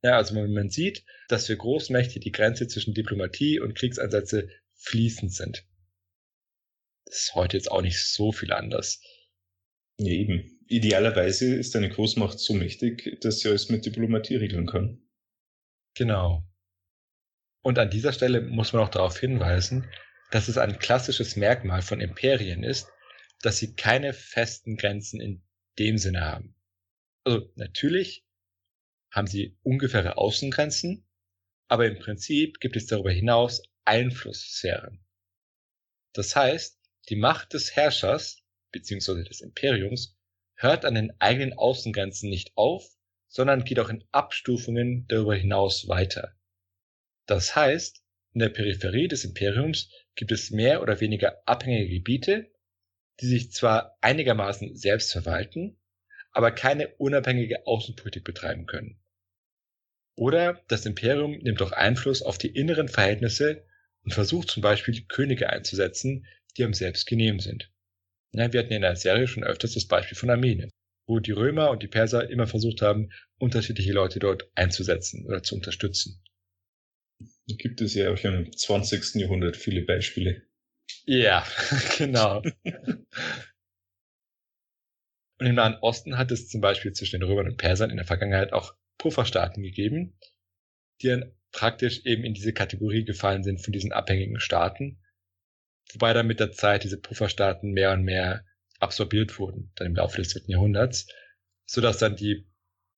Ja, 0.02 0.16
also 0.16 0.34
man, 0.34 0.70
sieht, 0.70 1.04
dass 1.28 1.48
für 1.48 1.58
Großmächte 1.58 2.20
die 2.20 2.32
Grenze 2.32 2.68
zwischen 2.68 2.94
Diplomatie 2.94 3.60
und 3.60 3.76
Kriegseinsätze 3.76 4.50
fließend 4.76 5.34
sind. 5.34 5.66
Das 7.06 7.24
ist 7.24 7.36
heute 7.36 7.58
jetzt 7.58 7.70
auch 7.70 7.82
nicht 7.82 8.02
so 8.02 8.32
viel 8.32 8.54
anders. 8.54 9.02
Ja, 10.00 10.12
eben. 10.12 10.59
Idealerweise 10.72 11.56
ist 11.56 11.76
eine 11.76 11.90
Großmacht 11.90 12.38
so 12.38 12.54
mächtig, 12.54 13.20
dass 13.22 13.40
sie 13.40 13.50
alles 13.50 13.70
mit 13.70 13.88
Diplomatie 13.88 14.36
regeln 14.36 14.68
kann. 14.68 15.02
Genau. 15.96 16.44
Und 17.64 17.80
an 17.80 17.90
dieser 17.90 18.14
Stelle 18.14 18.42
muss 18.42 18.72
man 18.72 18.84
auch 18.84 18.90
darauf 18.90 19.20
hinweisen, 19.20 19.90
dass 20.30 20.48
es 20.48 20.60
ein 20.60 20.78
klassisches 20.78 21.36
Merkmal 21.36 21.82
von 21.82 22.02
Imperien 22.02 22.64
ist, 22.64 22.88
dass 23.42 23.58
sie 23.58 23.76
keine 23.76 24.14
festen 24.14 24.78
Grenzen 24.78 25.20
in 25.20 25.42
dem 25.80 25.98
Sinne 25.98 26.22
haben. 26.22 26.56
Also 27.24 27.52
natürlich 27.56 28.24
haben 29.10 29.28
sie 29.28 29.58
ungefähre 29.64 30.18
Außengrenzen, 30.18 31.04
aber 31.68 31.88
im 31.88 31.98
Prinzip 31.98 32.60
gibt 32.60 32.76
es 32.76 32.86
darüber 32.86 33.12
hinaus 33.12 33.64
Einflusssphären. 33.86 35.04
Das 36.14 36.36
heißt, 36.36 36.80
die 37.10 37.16
Macht 37.16 37.54
des 37.54 37.76
Herrschers 37.76 38.44
bzw. 38.72 39.24
des 39.24 39.42
Imperiums 39.42 40.19
hört 40.62 40.84
an 40.84 40.96
den 40.96 41.14
eigenen 41.20 41.54
Außengrenzen 41.54 42.30
nicht 42.30 42.52
auf, 42.56 42.86
sondern 43.28 43.64
geht 43.64 43.80
auch 43.80 43.90
in 43.90 44.04
Abstufungen 44.12 45.06
darüber 45.08 45.36
hinaus 45.36 45.88
weiter. 45.88 46.36
Das 47.26 47.56
heißt, 47.56 48.04
in 48.34 48.40
der 48.40 48.50
Peripherie 48.50 49.08
des 49.08 49.24
Imperiums 49.24 49.90
gibt 50.16 50.32
es 50.32 50.52
mehr 50.52 50.82
oder 50.82 51.00
weniger 51.00 51.42
abhängige 51.48 51.90
Gebiete, 51.90 52.52
die 53.22 53.28
sich 53.28 53.52
zwar 53.54 53.98
einigermaßen 54.02 54.76
selbst 54.76 55.14
verwalten, 55.14 55.80
aber 56.32 56.52
keine 56.52 56.90
unabhängige 56.96 57.66
Außenpolitik 57.66 58.26
betreiben 58.26 58.66
können. 58.66 59.00
Oder 60.16 60.62
das 60.68 60.86
Imperium 60.86 61.38
nimmt 61.38 61.62
auch 61.62 61.72
Einfluss 61.72 62.22
auf 62.22 62.38
die 62.38 62.54
inneren 62.54 62.90
Verhältnisse 62.90 63.66
und 64.04 64.14
versucht 64.14 64.50
zum 64.50 64.62
Beispiel 64.62 65.06
Könige 65.06 65.50
einzusetzen, 65.50 66.28
die 66.58 66.64
ihm 66.64 66.74
selbst 66.74 67.06
genehm 67.06 67.40
sind. 67.40 67.72
Ja, 68.34 68.54
wir 68.54 68.60
hatten 68.60 68.74
in 68.74 68.82
der 68.82 68.96
Serie 68.96 69.28
schon 69.28 69.44
öfters 69.44 69.74
das 69.74 69.88
Beispiel 69.88 70.18
von 70.18 70.30
Armenien, 70.30 70.70
wo 71.08 71.20
die 71.20 71.32
Römer 71.32 71.72
und 71.72 71.82
die 71.82 71.88
Perser 71.88 72.30
immer 72.30 72.48
versucht 72.48 72.82
haben, 72.82 73.10
unterschiedliche 73.40 73.94
Leute 73.94 74.20
dort 74.20 74.50
einzusetzen 74.56 75.26
oder 75.26 75.42
zu 75.42 75.56
unterstützen. 75.56 76.22
Da 77.48 77.56
gibt 77.56 77.82
es 77.82 77.96
ja 77.96 78.12
auch 78.12 78.24
im 78.24 78.56
20. 78.56 79.16
Jahrhundert 79.16 79.58
viele 79.58 79.82
Beispiele. 79.82 80.44
Ja, 81.06 81.46
genau. 81.98 82.42
Und 85.40 85.46
im 85.46 85.56
Nahen 85.56 85.78
Osten 85.82 86.18
hat 86.18 86.32
es 86.32 86.50
zum 86.50 86.62
Beispiel 86.62 86.94
zwischen 86.94 87.20
den 87.20 87.30
Römern 87.30 87.48
und 87.48 87.58
Persern 87.58 87.90
in 87.90 87.98
der 87.98 88.06
Vergangenheit 88.06 88.54
auch 88.54 88.76
Pufferstaaten 88.98 89.64
gegeben, 89.64 90.18
die 91.02 91.08
dann 91.08 91.32
praktisch 91.52 92.06
eben 92.06 92.24
in 92.24 92.34
diese 92.34 92.54
Kategorie 92.54 93.06
gefallen 93.06 93.44
sind 93.44 93.64
von 93.64 93.72
diesen 93.72 93.92
abhängigen 93.92 94.40
Staaten, 94.40 95.02
wobei 95.94 96.14
dann 96.14 96.28
mit 96.28 96.40
der 96.40 96.52
Zeit 96.52 96.84
diese 96.84 97.00
Pufferstaaten 97.00 97.72
mehr 97.72 97.92
und 97.92 98.04
mehr 98.04 98.46
absorbiert 98.80 99.40
wurden, 99.40 99.72
dann 99.76 99.88
im 99.88 99.96
Laufe 99.96 100.18
des 100.18 100.34
dritten 100.34 100.52
Jahrhunderts, 100.52 101.08
sodass 101.66 101.98
dann 101.98 102.16
die 102.16 102.48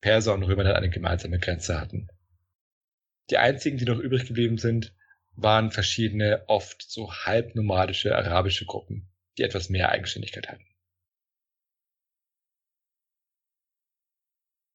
Perser 0.01 0.33
und 0.33 0.43
Römer 0.43 0.63
dann 0.63 0.75
eine 0.75 0.89
gemeinsame 0.89 1.39
Grenze 1.39 1.79
hatten. 1.79 2.07
Die 3.29 3.37
einzigen, 3.37 3.77
die 3.77 3.85
noch 3.85 3.99
übrig 3.99 4.25
geblieben 4.27 4.57
sind, 4.57 4.93
waren 5.33 5.71
verschiedene, 5.71 6.43
oft 6.47 6.81
so 6.89 7.13
halbnomadische 7.13 8.15
arabische 8.15 8.65
Gruppen, 8.65 9.09
die 9.37 9.43
etwas 9.43 9.69
mehr 9.69 9.89
Eigenständigkeit 9.89 10.49
hatten. 10.49 10.65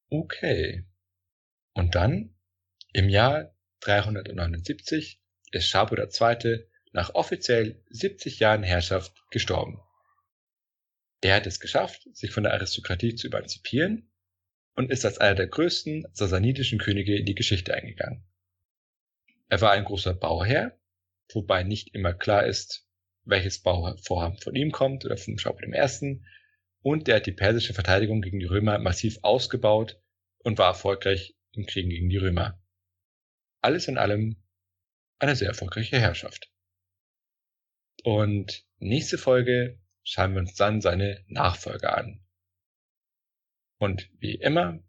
Okay. 0.09 0.85
Und 1.73 1.95
dann, 1.95 2.35
im 2.93 3.09
Jahr 3.09 3.53
379, 3.81 5.21
ist 5.51 5.67
Schabu 5.67 5.95
II. 5.95 6.67
Nach 6.97 7.13
offiziell 7.13 7.79
70 7.91 8.39
Jahren 8.39 8.63
Herrschaft 8.63 9.13
gestorben. 9.29 9.79
Er 11.21 11.35
hat 11.35 11.45
es 11.45 11.59
geschafft, 11.59 12.07
sich 12.11 12.31
von 12.31 12.41
der 12.41 12.53
Aristokratie 12.53 13.13
zu 13.13 13.27
emanzipieren 13.27 14.11
und 14.73 14.89
ist 14.89 15.05
als 15.05 15.19
einer 15.19 15.35
der 15.35 15.45
größten 15.45 16.07
sasanidischen 16.13 16.79
Könige 16.79 17.15
in 17.15 17.27
die 17.27 17.35
Geschichte 17.35 17.75
eingegangen. 17.75 18.25
Er 19.47 19.61
war 19.61 19.73
ein 19.73 19.83
großer 19.83 20.15
Bauherr, 20.15 20.75
wobei 21.31 21.61
nicht 21.61 21.93
immer 21.93 22.15
klar 22.15 22.47
ist, 22.47 22.87
welches 23.25 23.59
Bauvorhaben 23.61 24.39
von 24.39 24.55
ihm 24.55 24.71
kommt 24.71 25.05
oder 25.05 25.17
vom 25.17 25.37
Schaupel 25.37 25.71
I. 25.71 26.19
Und 26.81 27.07
er 27.07 27.17
hat 27.17 27.27
die 27.27 27.31
persische 27.31 27.75
Verteidigung 27.75 28.23
gegen 28.23 28.39
die 28.39 28.47
Römer 28.47 28.79
massiv 28.79 29.19
ausgebaut 29.21 30.01
und 30.39 30.57
war 30.57 30.69
erfolgreich 30.69 31.35
im 31.51 31.67
Kriegen 31.67 31.91
gegen 31.91 32.09
die 32.09 32.17
Römer. 32.17 32.59
Alles 33.61 33.87
in 33.87 33.99
allem 33.99 34.41
eine 35.19 35.35
sehr 35.35 35.49
erfolgreiche 35.49 35.99
Herrschaft. 35.99 36.51
Und 38.03 38.65
nächste 38.79 39.17
Folge 39.17 39.79
schauen 40.03 40.33
wir 40.33 40.39
uns 40.39 40.55
dann 40.55 40.81
seine 40.81 41.23
Nachfolger 41.27 41.97
an. 41.97 42.23
Und 43.79 44.09
wie 44.19 44.35
immer, 44.35 44.79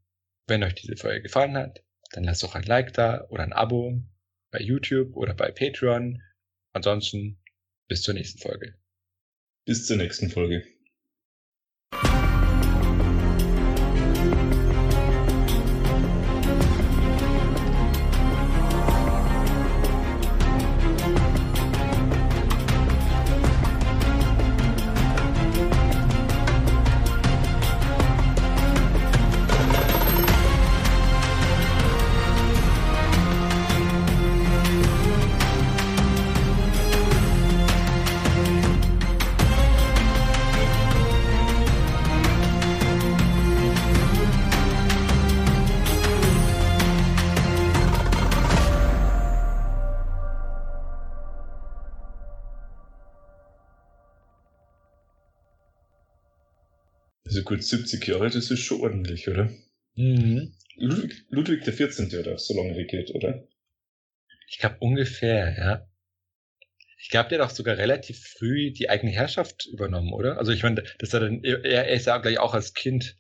wenn 0.46 0.62
euch 0.62 0.74
diese 0.74 0.96
Folge 0.96 1.22
gefallen 1.22 1.56
hat, 1.56 1.84
dann 2.12 2.24
lasst 2.24 2.42
doch 2.42 2.54
ein 2.54 2.62
Like 2.62 2.92
da 2.94 3.26
oder 3.28 3.42
ein 3.42 3.52
Abo 3.52 4.02
bei 4.50 4.60
YouTube 4.60 5.14
oder 5.16 5.34
bei 5.34 5.50
Patreon. 5.50 6.22
Ansonsten 6.72 7.40
bis 7.86 8.02
zur 8.02 8.14
nächsten 8.14 8.38
Folge. 8.38 8.78
Bis 9.64 9.86
zur 9.86 9.96
nächsten 9.96 10.30
Folge. 10.30 10.64
Gut 57.48 57.64
70 57.64 58.06
Jahre, 58.06 58.30
das 58.30 58.50
ist 58.50 58.60
schon 58.60 58.80
ordentlich, 58.80 59.28
oder? 59.28 59.50
Mhm. 59.94 60.52
Ludwig, 60.76 61.24
Ludwig 61.30 61.64
der 61.64 61.72
14. 61.72 62.10
hat 62.12 62.28
auch 62.28 62.38
so 62.38 62.54
lange 62.54 62.76
regiert, 62.76 63.10
oder? 63.14 63.48
Ich 64.48 64.58
glaube 64.58 64.76
ungefähr, 64.80 65.56
ja. 65.58 65.88
Ich 67.00 67.08
glaube, 67.08 67.30
der 67.30 67.38
hat 67.40 67.50
auch 67.50 67.54
sogar 67.54 67.78
relativ 67.78 68.22
früh 68.22 68.70
die 68.70 68.90
eigene 68.90 69.12
Herrschaft 69.12 69.66
übernommen, 69.66 70.12
oder? 70.12 70.38
Also 70.38 70.52
ich 70.52 70.62
meine, 70.62 70.84
das 70.98 71.14
hat 71.14 71.22
dann, 71.22 71.42
er, 71.42 71.64
er 71.64 71.88
ist 71.88 72.06
ja 72.06 72.18
gleich 72.18 72.38
auch 72.38 72.54
als 72.54 72.74
Kind 72.74 73.16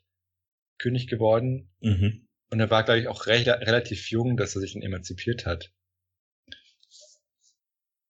König 0.78 1.06
geworden. 1.08 1.70
Mhm. 1.80 2.28
Und 2.50 2.60
er 2.60 2.70
war, 2.70 2.84
glaube 2.84 3.00
ich, 3.00 3.08
auch 3.08 3.26
recht, 3.26 3.48
relativ 3.48 4.10
jung, 4.10 4.36
dass 4.36 4.54
er 4.54 4.60
sich 4.60 4.74
dann 4.74 4.82
emanzipiert 4.82 5.46
hat. 5.46 5.72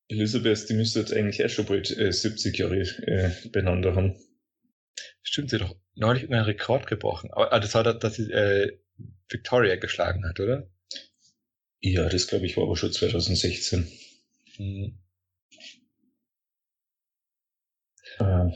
Elisabeth, 0.08 0.68
die 0.68 0.74
müsste 0.74 1.00
jetzt 1.00 1.12
eigentlich 1.12 1.44
auch 1.44 1.50
schon 1.50 1.66
bald 1.66 1.96
äh, 1.96 2.12
70 2.12 2.56
Jahre 2.56 2.80
äh, 2.80 3.30
beieinander 3.52 3.94
haben. 3.94 4.16
Stimmt, 5.38 5.50
sie 5.50 5.60
hat 5.60 5.70
doch 5.70 5.76
neulich 5.94 6.24
einen 6.24 6.42
Rekord 6.42 6.88
gebrochen. 6.88 7.30
Aber 7.32 7.52
ah, 7.52 7.60
das 7.60 7.72
war 7.72 7.84
das, 7.84 8.00
dass 8.00 8.16
sie 8.16 8.28
äh, 8.32 8.76
Victoria 9.28 9.76
geschlagen 9.76 10.28
hat, 10.28 10.40
oder? 10.40 10.68
Ja, 11.80 12.08
das 12.08 12.26
glaube 12.26 12.46
ich 12.46 12.56
war 12.56 12.64
aber 12.64 12.76
schon 12.76 12.90
2016. 12.92 13.86
Hm. 14.56 14.98
Äh, 18.18 18.48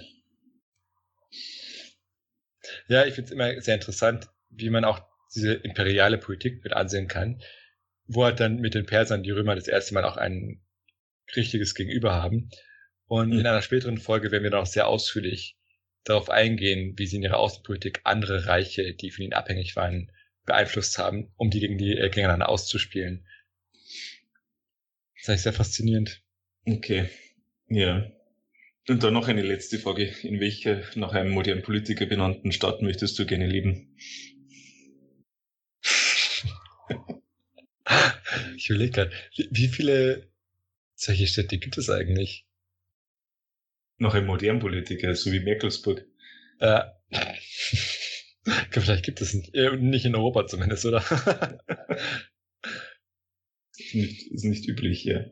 Ja, 2.89 3.07
ich 3.07 3.15
finde 3.15 3.27
es 3.27 3.31
immer 3.31 3.61
sehr 3.61 3.77
interessant, 3.77 4.27
wie 4.51 4.69
man 4.69 4.85
auch 4.85 5.03
diese 5.37 5.53
imperiale 5.55 6.19
Politik 6.19 6.65
mit 6.65 6.73
ansehen 6.73 7.07
kann, 7.07 7.41
wo 8.09 8.25
halt 8.25 8.41
dann 8.41 8.57
mit 8.57 8.75
den 8.75 8.87
Persern 8.87 9.23
die 9.23 9.31
Römer 9.31 9.55
das 9.55 9.69
erste 9.69 9.95
Mal 9.95 10.05
auch 10.05 10.17
ein 10.17 10.61
richtiges 11.37 11.77
Gegenüber 11.77 12.13
haben. 12.13 12.51
Und 13.07 13.29
Mhm. 13.29 13.39
in 13.39 13.47
einer 13.47 13.63
späteren 13.63 13.99
Folge 13.99 14.33
werden 14.33 14.43
wir 14.43 14.51
noch 14.51 14.67
sehr 14.67 14.89
ausführlich 14.89 15.57
darauf 16.05 16.31
eingehen, 16.31 16.95
wie 16.97 17.07
sie 17.07 17.17
in 17.17 17.23
ihrer 17.23 17.39
Außenpolitik 17.39 18.01
andere 18.05 18.47
Reiche, 18.47 18.95
die 18.95 19.11
von 19.11 19.25
ihnen 19.25 19.33
abhängig 19.35 19.77
waren, 19.77 20.11
beeinflusst 20.45 20.99
haben, 20.99 21.33
um 21.37 21.51
die 21.51 21.61
gegen 21.61 21.79
die 21.79 21.93
äh, 21.93 22.09
gegeneinander 22.09 22.49
auszuspielen. 22.49 23.27
Das 25.15 25.23
ist 25.23 25.29
eigentlich 25.29 25.43
sehr 25.43 25.53
faszinierend. 25.53 26.23
okay. 26.67 27.09
Ja. 27.69 28.11
Und 28.89 29.05
dann 29.05 29.15
noch 29.15 29.29
eine 29.29 29.43
letzte 29.43 29.79
Frage. 29.79 30.13
In 30.23 30.41
welcher 30.41 30.83
nach 30.97 31.13
einem 31.13 31.31
modernen 31.31 31.63
Politiker 31.63 32.07
benannten 32.07 32.51
Stadt 32.51 32.83
möchtest 32.83 33.19
du 33.19 33.27
gerne 33.27 33.47
leben? 33.47 33.97
Ich 38.57 38.71
überlege 38.71 38.93
gerade, 38.93 39.13
wie, 39.35 39.49
wie 39.51 39.69
viele 39.69 40.31
solche 40.95 41.27
Städte 41.27 41.59
gibt 41.59 41.77
es 41.79 41.91
eigentlich? 41.91 42.47
Nach 44.03 44.15
einem 44.15 44.27
modernen 44.27 44.59
Politiker, 44.59 45.15
so 45.15 45.31
wie 45.31 45.39
Merkelsburg. 45.39 46.05
Äh, 46.59 46.81
vielleicht 48.71 49.05
gibt 49.05 49.21
es 49.21 49.33
nicht, 49.33 49.55
äh, 49.55 49.77
nicht 49.77 50.05
in 50.05 50.17
Europa 50.17 50.45
zumindest, 50.49 50.87
oder? 50.87 51.05
nicht, 53.93 54.33
ist 54.33 54.45
nicht 54.45 54.69
üblich, 54.69 55.05
ja. 55.05 55.27